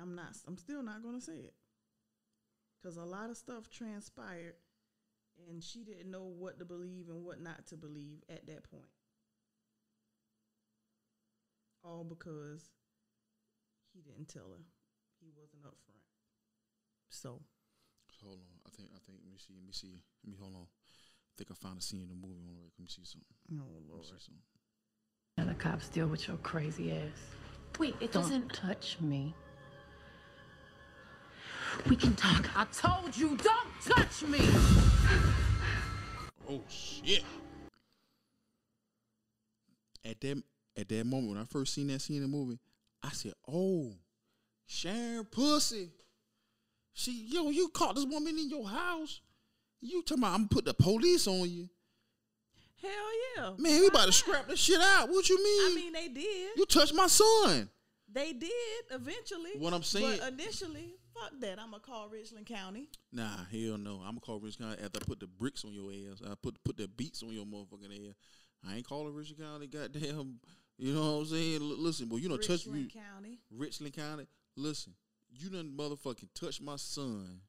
[0.00, 0.36] I'm not.
[0.46, 1.54] I'm still not going to say it
[2.80, 4.54] because a lot of stuff transpired,
[5.48, 8.88] and she didn't know what to believe and what not to believe at that point.
[11.84, 12.64] All because
[13.94, 14.64] he didn't tell her.
[15.20, 16.02] He wasn't upfront.
[17.10, 17.40] So
[18.22, 18.60] Hold on.
[18.66, 19.52] I think I think let me see.
[19.54, 20.02] Let me see.
[20.24, 20.62] Let me hold on.
[20.62, 23.36] I think I found a scene in the movie on Let me see something.
[23.52, 24.42] oh Let me lord, see something.
[25.36, 27.20] And the cops deal with your crazy ass.
[27.78, 28.52] Wait, it Don't doesn't.
[28.54, 29.34] touch me.
[31.90, 32.48] We can talk.
[32.56, 34.40] I told you, don't touch me.
[36.48, 37.24] Oh shit.
[40.04, 40.42] At that
[40.76, 42.58] at that moment when I first seen that scene in the movie,
[43.02, 43.92] I said, "Oh,
[44.66, 45.90] Sharon Pussy,
[46.92, 49.20] she yo, you caught this woman in your house.
[49.80, 51.68] You talking about I'm gonna put the police on you,
[52.80, 52.90] hell
[53.36, 53.80] yeah, man?
[53.80, 55.08] We about to scrap this shit out.
[55.08, 55.72] What you mean?
[55.72, 56.50] I mean, they did.
[56.56, 57.68] you touched my son.
[58.12, 58.52] They did
[58.92, 59.50] eventually.
[59.58, 61.58] What I'm saying- but initially, fuck that.
[61.58, 62.88] I'm gonna call Richland County.
[63.12, 63.96] Nah, hell no.
[64.04, 66.22] I'm gonna call Richland County after I put the bricks on your ass.
[66.24, 68.14] I put put the beats on your motherfucking ass.
[68.68, 69.66] I ain't calling Richland County.
[69.66, 70.40] Goddamn,
[70.78, 71.60] you know what I'm saying?
[71.60, 72.82] L- listen, but you know, touch me.
[72.82, 73.38] Richland County.
[73.50, 74.94] Richland County, listen,
[75.30, 77.40] you done motherfucking touch my son,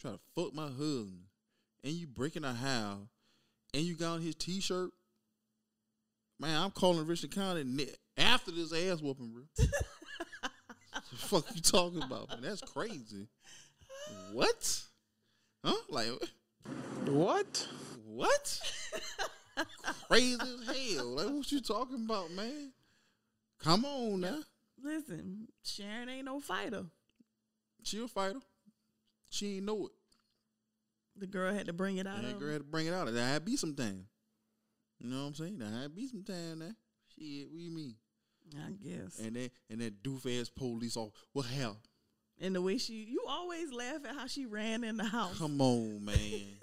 [0.00, 1.24] try to fuck my husband,
[1.84, 3.06] and you breaking a house,
[3.74, 4.90] and you got on his t-shirt.
[6.40, 9.42] Man, I'm calling Richland County after this ass whooping, bro.
[11.10, 12.42] the fuck you talking about, man?
[12.42, 13.28] That's crazy.
[14.32, 14.82] What?
[15.64, 15.74] Huh?
[15.88, 16.08] Like
[17.06, 17.68] What?
[18.06, 18.60] what?
[20.08, 21.06] crazy as hell.
[21.06, 22.72] Like what you talking about, man?
[23.62, 24.38] Come on now.
[24.82, 26.84] Listen, Sharon ain't no fighter.
[27.82, 28.40] She a fighter.
[29.30, 29.92] She ain't know it.
[31.16, 33.12] The girl had to bring it out Yeah, of girl had to bring it out.
[33.12, 34.06] That had to be some time.
[35.00, 35.58] You know what I'm saying?
[35.58, 36.72] That had to be some time now.
[37.16, 37.94] Shit, what do you mean?
[38.56, 39.18] I guess.
[39.18, 41.12] And then and that doof ass police off.
[41.32, 41.78] What hell?
[42.40, 45.38] And the way she, you always laugh at how she ran in the house.
[45.38, 46.58] Come on, man.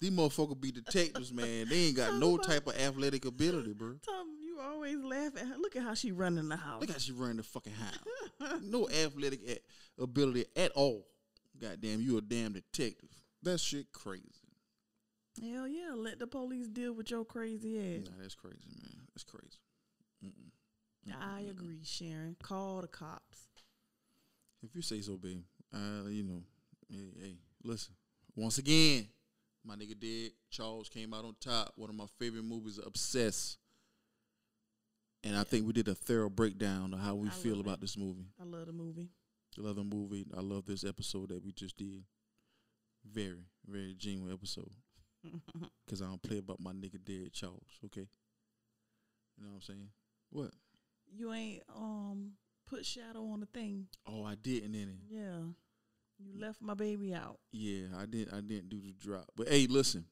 [0.00, 1.68] These motherfuckers be detectives, man.
[1.68, 3.94] They ain't got no type of athletic ability, bro.
[4.04, 5.56] Tom, you always laugh at her.
[5.58, 6.80] Look at how she run in the house.
[6.80, 8.60] Look how she running the fucking house.
[8.62, 11.06] no athletic a- ability at all.
[11.60, 13.10] Goddamn, you a damn detective.
[13.42, 14.24] That shit crazy.
[15.40, 18.06] Hell yeah, let the police deal with your crazy ass.
[18.06, 19.06] Nah, that's crazy, man.
[19.14, 19.58] That's crazy.
[21.20, 22.36] I agree, Sharon.
[22.42, 23.48] Call the cops.
[24.62, 25.42] If you say so, babe.
[25.74, 26.42] Uh, you know,
[26.90, 27.94] hey, hey, listen.
[28.36, 29.08] Once again,
[29.64, 30.32] my nigga did.
[30.50, 31.72] Charles came out on top.
[31.76, 33.58] One of my favorite movies, Obsessed.
[35.22, 37.80] And I think we did a thorough breakdown of how we I feel about it.
[37.82, 38.26] this movie.
[38.40, 39.08] I love the movie.
[39.58, 40.26] I love the movie.
[40.36, 42.04] I love this episode that we just did.
[43.10, 44.70] Very, very genuine episode.
[45.84, 48.06] Because I don't play about my nigga dead Charles, okay?
[49.36, 49.88] You know what I'm saying?
[50.30, 50.50] What?
[51.12, 52.32] You ain't um
[52.68, 53.86] put shadow on the thing.
[54.06, 54.98] Oh, I didn't in it.
[55.08, 55.40] Yeah.
[56.18, 57.38] You left my baby out.
[57.50, 58.34] Yeah, I didn't.
[58.34, 59.26] I didn't do the drop.
[59.36, 60.04] But hey, listen,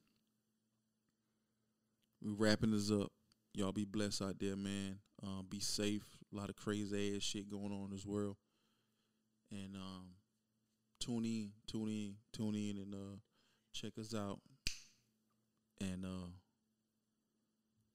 [2.23, 3.13] we wrapping this up.
[3.55, 4.99] Y'all be blessed out there, man.
[5.23, 6.05] Um, be safe.
[6.33, 8.37] A lot of crazy ass shit going on in this world.
[9.51, 10.11] And um,
[11.01, 13.17] tune in, tune in, tune in, and uh,
[13.73, 14.41] check us out.
[15.81, 16.29] And uh,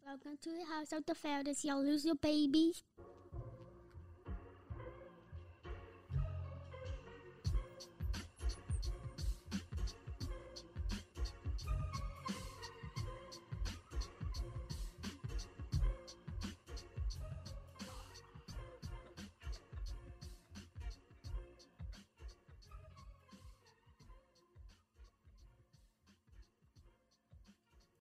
[0.06, 1.64] Welcome to the house of the fathers.
[1.64, 2.84] Y'all lose your babies.